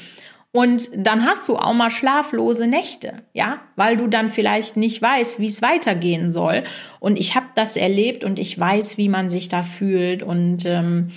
Und 0.53 0.89
dann 0.95 1.25
hast 1.25 1.47
du 1.47 1.55
auch 1.55 1.73
mal 1.73 1.89
schlaflose 1.89 2.67
Nächte, 2.67 3.21
ja, 3.31 3.61
weil 3.77 3.95
du 3.95 4.07
dann 4.07 4.27
vielleicht 4.27 4.75
nicht 4.75 5.01
weißt, 5.01 5.39
wie 5.39 5.47
es 5.47 5.61
weitergehen 5.61 6.33
soll. 6.33 6.63
Und 6.99 7.17
ich 7.17 7.35
habe 7.35 7.45
das 7.55 7.77
erlebt 7.77 8.25
und 8.25 8.37
ich 8.37 8.59
weiß, 8.59 8.97
wie 8.97 9.07
man 9.07 9.29
sich 9.29 9.47
da 9.47 9.63
fühlt 9.63 10.23
und 10.23 10.65
ähm, 10.65 11.11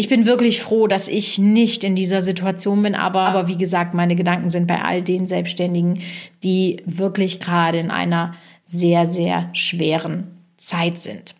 ich 0.00 0.08
bin 0.08 0.24
wirklich 0.24 0.62
froh, 0.62 0.86
dass 0.86 1.08
ich 1.08 1.38
nicht 1.38 1.84
in 1.84 1.94
dieser 1.94 2.22
Situation 2.22 2.80
bin, 2.80 2.94
aber, 2.94 3.26
aber 3.26 3.48
wie 3.48 3.58
gesagt, 3.58 3.92
meine 3.92 4.16
Gedanken 4.16 4.48
sind 4.48 4.66
bei 4.66 4.80
all 4.82 5.02
den 5.02 5.26
Selbstständigen, 5.26 6.00
die 6.42 6.82
wirklich 6.86 7.38
gerade 7.38 7.76
in 7.76 7.90
einer 7.90 8.34
sehr, 8.64 9.04
sehr 9.04 9.50
schweren 9.52 10.38
Zeit 10.56 11.02
sind. 11.02 11.34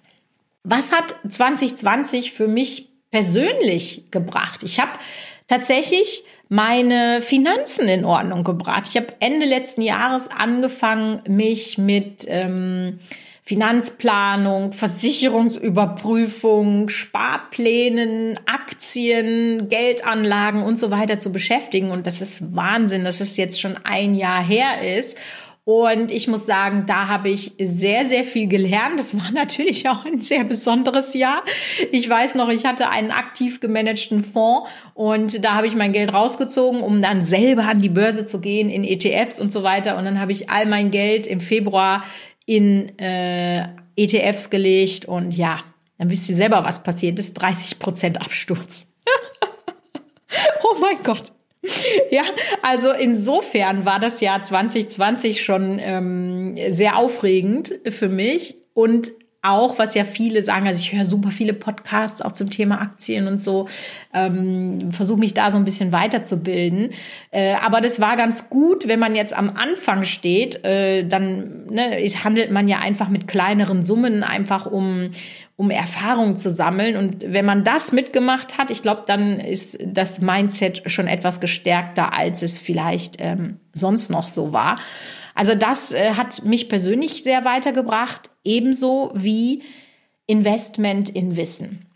Was 0.63 0.93
hat 0.93 1.15
2020 1.27 2.33
für 2.33 2.49
mich 2.49 2.91
persönlich 3.11 4.11
gebracht? 4.11 4.63
Ich 4.63 4.79
habe 4.79 4.93
tatsächlich 5.49 6.25
meine 6.51 7.23
Finanzen 7.23 7.89
in 7.89 8.05
Ordnung 8.05 8.45
gebracht. 8.45 8.83
Ich 8.91 8.97
habe 8.97 9.15
Ende 9.21 9.47
letzten 9.47 9.81
Jahres 9.81 10.29
angefangen, 10.29 11.23
mich 11.27 11.79
mit 11.79 12.27
ähm, 12.29 12.99
Finanzplanung, 13.51 14.71
Versicherungsüberprüfung, 14.71 16.89
Sparplänen, 16.89 18.39
Aktien, 18.47 19.69
Geldanlagen 19.69 20.63
und 20.63 20.79
so 20.79 20.93
weiter 20.93 21.19
zu 21.19 21.33
beschäftigen. 21.33 21.91
Und 21.91 22.07
das 22.07 22.21
ist 22.21 22.55
Wahnsinn, 22.55 23.03
dass 23.03 23.21
es 23.21 23.37
jetzt 23.37 23.61
schon 23.61 23.77
ein 23.83 24.15
Jahr 24.15 24.41
her 24.41 24.97
ist. 24.97 25.19
Und 25.65 26.13
ich 26.13 26.27
muss 26.27 26.47
sagen, 26.47 26.85
da 26.87 27.09
habe 27.09 27.29
ich 27.29 27.53
sehr, 27.61 28.07
sehr 28.07 28.25
viel 28.25 28.47
gelernt. 28.47 29.01
Das 29.01 29.17
war 29.17 29.31
natürlich 29.33 29.89
auch 29.89 30.05
ein 30.05 30.19
sehr 30.19 30.45
besonderes 30.45 31.13
Jahr. 31.15 31.43
Ich 31.91 32.09
weiß 32.09 32.37
noch, 32.37 32.51
ich 32.51 32.65
hatte 32.65 32.89
einen 32.89 33.11
aktiv 33.11 33.59
gemanagten 33.59 34.23
Fonds 34.23 34.71
und 34.95 35.45
da 35.45 35.57
habe 35.57 35.67
ich 35.67 35.75
mein 35.75 35.93
Geld 35.93 36.13
rausgezogen, 36.13 36.83
um 36.83 37.03
dann 37.03 37.25
selber 37.25 37.65
an 37.65 37.81
die 37.81 37.89
Börse 37.89 38.25
zu 38.25 38.41
gehen 38.41 38.71
in 38.71 38.85
ETFs 38.85 39.41
und 39.41 39.51
so 39.51 39.65
weiter. 39.65 39.97
Und 39.97 40.05
dann 40.05 40.21
habe 40.21 40.31
ich 40.31 40.51
all 40.51 40.67
mein 40.67 40.93
Geld 40.93 41.27
im 41.27 41.41
Februar 41.41 42.05
in 42.51 42.99
äh, 42.99 43.69
ETFs 43.95 44.51
gelegt 44.51 45.05
und 45.05 45.37
ja, 45.37 45.61
dann 45.99 46.11
wisst 46.11 46.29
ihr 46.29 46.35
selber, 46.35 46.65
was 46.65 46.83
passiert 46.83 47.17
ist. 47.21 47.35
30 47.35 47.79
Prozent 47.79 48.21
Absturz. 48.21 48.87
oh 50.65 50.77
mein 50.81 51.01
Gott. 51.05 51.33
Ja, 52.11 52.23
also 52.63 52.91
insofern 52.91 53.85
war 53.85 54.01
das 54.01 54.21
Jahr 54.21 54.43
2020 54.43 55.45
schon 55.45 55.79
ähm, 55.79 56.57
sehr 56.71 56.97
aufregend 56.97 57.79
für 57.89 58.09
mich 58.09 58.57
und 58.75 59.13
auch, 59.43 59.79
was 59.79 59.95
ja 59.95 60.05
viele 60.05 60.43
sagen, 60.43 60.67
also 60.67 60.81
ich 60.81 60.93
höre 60.93 61.05
super 61.05 61.31
viele 61.31 61.55
Podcasts 61.55 62.21
auch 62.21 62.33
zum 62.33 62.51
Thema 62.51 62.81
Aktien 62.81 63.27
und 63.27 63.41
so, 63.41 63.69
ähm, 64.13 64.93
versuche 64.93 65.19
mich 65.19 65.33
da 65.33 65.51
so 65.51 65.57
ein 65.57 65.65
bisschen 65.65 65.93
weiterzubilden. 65.93 66.91
Äh, 67.31 67.55
aber 67.55 67.81
das 67.81 68.01
war 68.01 68.17
ganz 68.17 68.51
gut, 68.51 68.87
wenn 68.87 68.99
man 68.99 69.15
jetzt 69.15 69.33
am 69.33 69.51
Anfang 69.51 70.05
steht, 70.05 70.65
äh, 70.65 71.07
dann 71.07 71.67
ne, 71.71 72.05
handelt 72.23 72.51
man 72.51 72.69
ja 72.69 72.81
einfach 72.81 73.09
mit 73.09 73.29
kleineren 73.29 73.83
Summen, 73.83 74.23
einfach 74.23 74.67
um, 74.67 75.11
um 75.57 75.71
Erfahrung 75.71 76.37
zu 76.37 76.51
sammeln. 76.51 76.97
Und 76.97 77.25
wenn 77.27 77.47
man 77.47 77.65
das 77.65 77.93
mitgemacht 77.93 78.59
hat, 78.59 78.71
ich 78.71 78.83
glaube, 78.83 79.03
dann 79.07 79.41
ist 79.41 79.79
das 79.87 80.21
Mindset 80.21 80.83
schon 80.87 81.07
etwas 81.07 81.41
gestärkter, 81.41 82.13
als 82.13 82.43
es 82.43 82.59
vielleicht 82.59 83.17
ähm, 83.21 83.57
sonst 83.73 84.11
noch 84.11 84.29
so 84.29 84.53
war. 84.53 84.77
Also 85.41 85.55
das 85.55 85.93
äh, 85.93 86.17
hat 86.19 86.45
mich 86.45 86.69
persönlich 86.69 87.23
sehr 87.23 87.47
weitergebracht, 87.47 88.29
ebenso 88.45 89.11
wie 89.15 89.63
Investment 90.27 91.09
in 91.09 91.39
Wissen. 91.39 91.87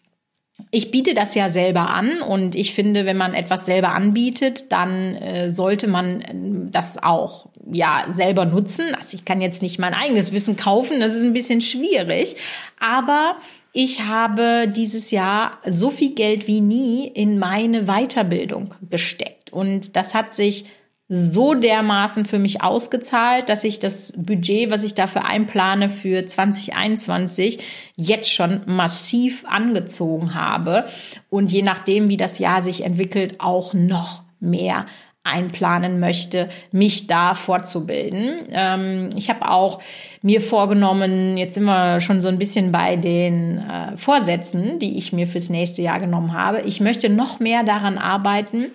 Ich 0.70 0.90
biete 0.90 1.12
das 1.12 1.34
ja 1.34 1.50
selber 1.50 1.90
an 1.90 2.22
und 2.22 2.54
ich 2.54 2.72
finde, 2.72 3.04
wenn 3.04 3.18
man 3.18 3.34
etwas 3.34 3.66
selber 3.66 3.90
anbietet, 3.92 4.72
dann 4.72 5.16
äh, 5.16 5.50
sollte 5.50 5.88
man 5.88 6.22
äh, 6.22 6.70
das 6.70 6.96
auch 6.96 7.50
ja 7.70 8.06
selber 8.08 8.46
nutzen. 8.46 8.94
Also 8.94 9.18
ich 9.18 9.26
kann 9.26 9.42
jetzt 9.42 9.60
nicht 9.60 9.78
mein 9.78 9.92
eigenes 9.92 10.32
Wissen 10.32 10.56
kaufen, 10.56 11.00
das 11.00 11.12
ist 11.12 11.22
ein 11.22 11.34
bisschen 11.34 11.60
schwierig, 11.60 12.36
aber 12.80 13.36
ich 13.74 14.04
habe 14.04 14.72
dieses 14.74 15.10
Jahr 15.10 15.58
so 15.66 15.90
viel 15.90 16.14
Geld 16.14 16.46
wie 16.46 16.62
nie 16.62 17.08
in 17.08 17.38
meine 17.38 17.84
Weiterbildung 17.88 18.72
gesteckt 18.88 19.52
und 19.52 19.96
das 19.96 20.14
hat 20.14 20.32
sich 20.32 20.64
so 21.08 21.54
dermaßen 21.54 22.24
für 22.24 22.38
mich 22.38 22.62
ausgezahlt, 22.62 23.48
dass 23.48 23.64
ich 23.64 23.78
das 23.78 24.14
Budget, 24.16 24.70
was 24.70 24.84
ich 24.84 24.94
dafür 24.94 25.26
einplane 25.26 25.88
für 25.88 26.24
2021, 26.24 27.58
jetzt 27.96 28.32
schon 28.32 28.62
massiv 28.66 29.44
angezogen 29.46 30.34
habe 30.34 30.86
und 31.28 31.52
je 31.52 31.62
nachdem, 31.62 32.08
wie 32.08 32.16
das 32.16 32.38
Jahr 32.38 32.62
sich 32.62 32.84
entwickelt, 32.84 33.36
auch 33.40 33.74
noch 33.74 34.22
mehr 34.40 34.86
einplanen 35.24 36.00
möchte, 36.00 36.48
mich 36.70 37.06
da 37.06 37.32
fortzubilden. 37.32 38.46
Ähm, 38.52 39.10
ich 39.16 39.30
habe 39.30 39.50
auch 39.50 39.80
mir 40.20 40.40
vorgenommen, 40.40 41.38
jetzt 41.38 41.54
sind 41.54 41.64
wir 41.64 42.00
schon 42.00 42.20
so 42.20 42.28
ein 42.28 42.38
bisschen 42.38 42.72
bei 42.72 42.96
den 42.96 43.58
äh, 43.58 43.96
Vorsätzen, 43.96 44.78
die 44.78 44.98
ich 44.98 45.14
mir 45.14 45.26
fürs 45.26 45.48
nächste 45.48 45.80
Jahr 45.80 45.98
genommen 45.98 46.34
habe. 46.34 46.60
Ich 46.62 46.80
möchte 46.80 47.08
noch 47.08 47.40
mehr 47.40 47.62
daran 47.62 47.96
arbeiten, 47.96 48.66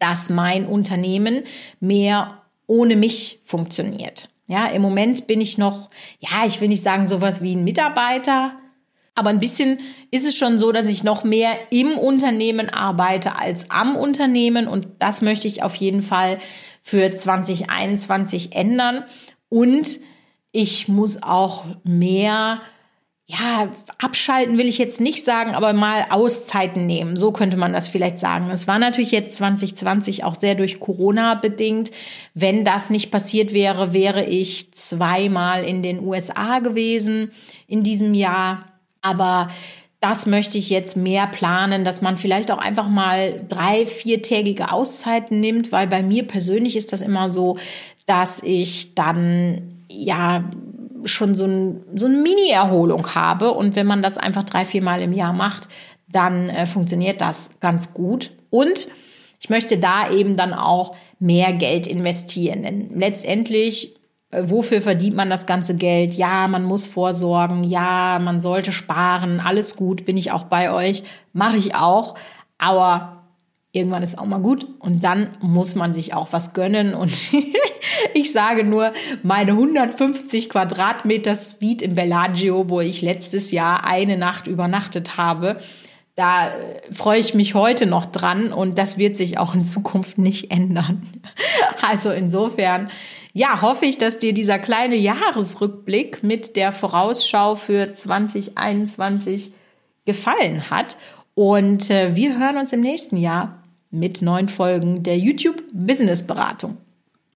dass 0.00 0.30
mein 0.30 0.66
Unternehmen 0.66 1.44
mehr 1.78 2.42
ohne 2.66 2.96
mich 2.96 3.40
funktioniert. 3.44 4.28
Ja, 4.46 4.66
im 4.66 4.82
Moment 4.82 5.28
bin 5.28 5.40
ich 5.40 5.58
noch, 5.58 5.90
ja, 6.18 6.44
ich 6.44 6.60
will 6.60 6.68
nicht 6.68 6.82
sagen 6.82 7.06
sowas 7.06 7.40
wie 7.40 7.54
ein 7.54 7.62
Mitarbeiter, 7.62 8.52
aber 9.14 9.30
ein 9.30 9.38
bisschen 9.38 9.78
ist 10.10 10.26
es 10.26 10.36
schon 10.36 10.58
so, 10.58 10.72
dass 10.72 10.88
ich 10.88 11.04
noch 11.04 11.22
mehr 11.22 11.52
im 11.70 11.96
Unternehmen 11.96 12.68
arbeite 12.68 13.36
als 13.36 13.70
am 13.70 13.94
Unternehmen 13.94 14.66
und 14.66 14.88
das 14.98 15.22
möchte 15.22 15.46
ich 15.46 15.62
auf 15.62 15.76
jeden 15.76 16.02
Fall 16.02 16.38
für 16.82 17.12
2021 17.12 18.56
ändern 18.56 19.04
und 19.48 20.00
ich 20.52 20.88
muss 20.88 21.22
auch 21.22 21.64
mehr 21.84 22.60
ja, 23.30 23.68
abschalten 23.98 24.58
will 24.58 24.66
ich 24.66 24.78
jetzt 24.78 25.00
nicht 25.00 25.22
sagen, 25.22 25.54
aber 25.54 25.72
mal 25.72 26.06
Auszeiten 26.10 26.86
nehmen. 26.86 27.16
So 27.16 27.30
könnte 27.30 27.56
man 27.56 27.72
das 27.72 27.86
vielleicht 27.86 28.18
sagen. 28.18 28.50
Es 28.50 28.66
war 28.66 28.78
natürlich 28.80 29.12
jetzt 29.12 29.36
2020 29.36 30.24
auch 30.24 30.34
sehr 30.34 30.56
durch 30.56 30.80
Corona 30.80 31.36
bedingt. 31.36 31.92
Wenn 32.34 32.64
das 32.64 32.90
nicht 32.90 33.12
passiert 33.12 33.52
wäre, 33.52 33.92
wäre 33.92 34.24
ich 34.24 34.72
zweimal 34.72 35.62
in 35.64 35.82
den 35.82 36.00
USA 36.00 36.58
gewesen 36.58 37.30
in 37.68 37.84
diesem 37.84 38.14
Jahr. 38.14 38.64
Aber 39.00 39.48
das 40.00 40.26
möchte 40.26 40.58
ich 40.58 40.68
jetzt 40.68 40.96
mehr 40.96 41.28
planen, 41.28 41.84
dass 41.84 42.00
man 42.00 42.16
vielleicht 42.16 42.50
auch 42.50 42.58
einfach 42.58 42.88
mal 42.88 43.44
drei, 43.48 43.86
viertägige 43.86 44.72
Auszeiten 44.72 45.38
nimmt, 45.38 45.70
weil 45.70 45.86
bei 45.86 46.02
mir 46.02 46.26
persönlich 46.26 46.74
ist 46.74 46.92
das 46.92 47.00
immer 47.00 47.30
so, 47.30 47.58
dass 48.06 48.42
ich 48.42 48.96
dann 48.96 49.84
ja 49.88 50.50
schon 51.04 51.34
so, 51.34 51.44
ein, 51.44 51.82
so 51.94 52.06
eine 52.06 52.16
Mini-Erholung 52.16 53.14
habe. 53.14 53.52
Und 53.52 53.76
wenn 53.76 53.86
man 53.86 54.02
das 54.02 54.18
einfach 54.18 54.44
drei, 54.44 54.64
vier 54.64 54.82
Mal 54.82 55.02
im 55.02 55.12
Jahr 55.12 55.32
macht, 55.32 55.68
dann 56.08 56.48
äh, 56.48 56.66
funktioniert 56.66 57.20
das 57.20 57.50
ganz 57.60 57.94
gut. 57.94 58.32
Und 58.50 58.88
ich 59.40 59.48
möchte 59.48 59.78
da 59.78 60.10
eben 60.10 60.36
dann 60.36 60.52
auch 60.52 60.94
mehr 61.18 61.52
Geld 61.52 61.86
investieren. 61.86 62.62
Denn 62.62 62.90
letztendlich, 62.94 63.94
äh, 64.30 64.42
wofür 64.44 64.82
verdient 64.82 65.16
man 65.16 65.30
das 65.30 65.46
ganze 65.46 65.74
Geld? 65.76 66.14
Ja, 66.14 66.48
man 66.48 66.64
muss 66.64 66.86
vorsorgen. 66.86 67.64
Ja, 67.64 68.18
man 68.20 68.40
sollte 68.40 68.72
sparen. 68.72 69.40
Alles 69.40 69.76
gut, 69.76 70.04
bin 70.04 70.16
ich 70.16 70.32
auch 70.32 70.44
bei 70.44 70.72
euch. 70.72 71.04
Mache 71.32 71.56
ich 71.56 71.74
auch. 71.74 72.16
Aber 72.58 73.19
irgendwann 73.72 74.02
ist 74.02 74.18
auch 74.18 74.26
mal 74.26 74.40
gut 74.40 74.66
und 74.80 75.04
dann 75.04 75.30
muss 75.40 75.74
man 75.74 75.94
sich 75.94 76.14
auch 76.14 76.32
was 76.32 76.52
gönnen 76.54 76.94
und 76.94 77.12
ich 78.14 78.32
sage 78.32 78.64
nur 78.64 78.92
meine 79.22 79.52
150 79.52 80.48
Quadratmeter 80.48 81.36
Suite 81.36 81.82
im 81.82 81.94
Bellagio, 81.94 82.68
wo 82.68 82.80
ich 82.80 83.02
letztes 83.02 83.52
Jahr 83.52 83.86
eine 83.86 84.16
Nacht 84.16 84.48
übernachtet 84.48 85.16
habe, 85.16 85.58
da 86.20 86.50
äh, 86.50 86.92
freue 86.92 87.18
ich 87.18 87.34
mich 87.34 87.54
heute 87.54 87.86
noch 87.86 88.06
dran 88.06 88.52
und 88.52 88.76
das 88.76 88.98
wird 88.98 89.16
sich 89.16 89.38
auch 89.38 89.54
in 89.54 89.64
Zukunft 89.64 90.18
nicht 90.18 90.50
ändern. 90.50 91.02
Also 91.82 92.10
insofern, 92.10 92.90
ja, 93.32 93.62
hoffe 93.62 93.86
ich, 93.86 93.96
dass 93.96 94.18
dir 94.18 94.34
dieser 94.34 94.58
kleine 94.58 94.96
Jahresrückblick 94.96 96.22
mit 96.22 96.54
der 96.54 96.72
Vorausschau 96.72 97.54
für 97.54 97.94
2021 97.94 99.52
gefallen 100.04 100.70
hat. 100.70 100.98
Und 101.34 101.90
äh, 101.90 102.14
wir 102.14 102.38
hören 102.38 102.58
uns 102.58 102.74
im 102.74 102.80
nächsten 102.80 103.16
Jahr 103.16 103.59
mit 103.90 104.22
neuen 104.22 104.48
Folgen 104.48 105.02
der 105.02 105.18
YouTube 105.18 105.62
Business 105.72 106.26
Beratung. 106.26 106.78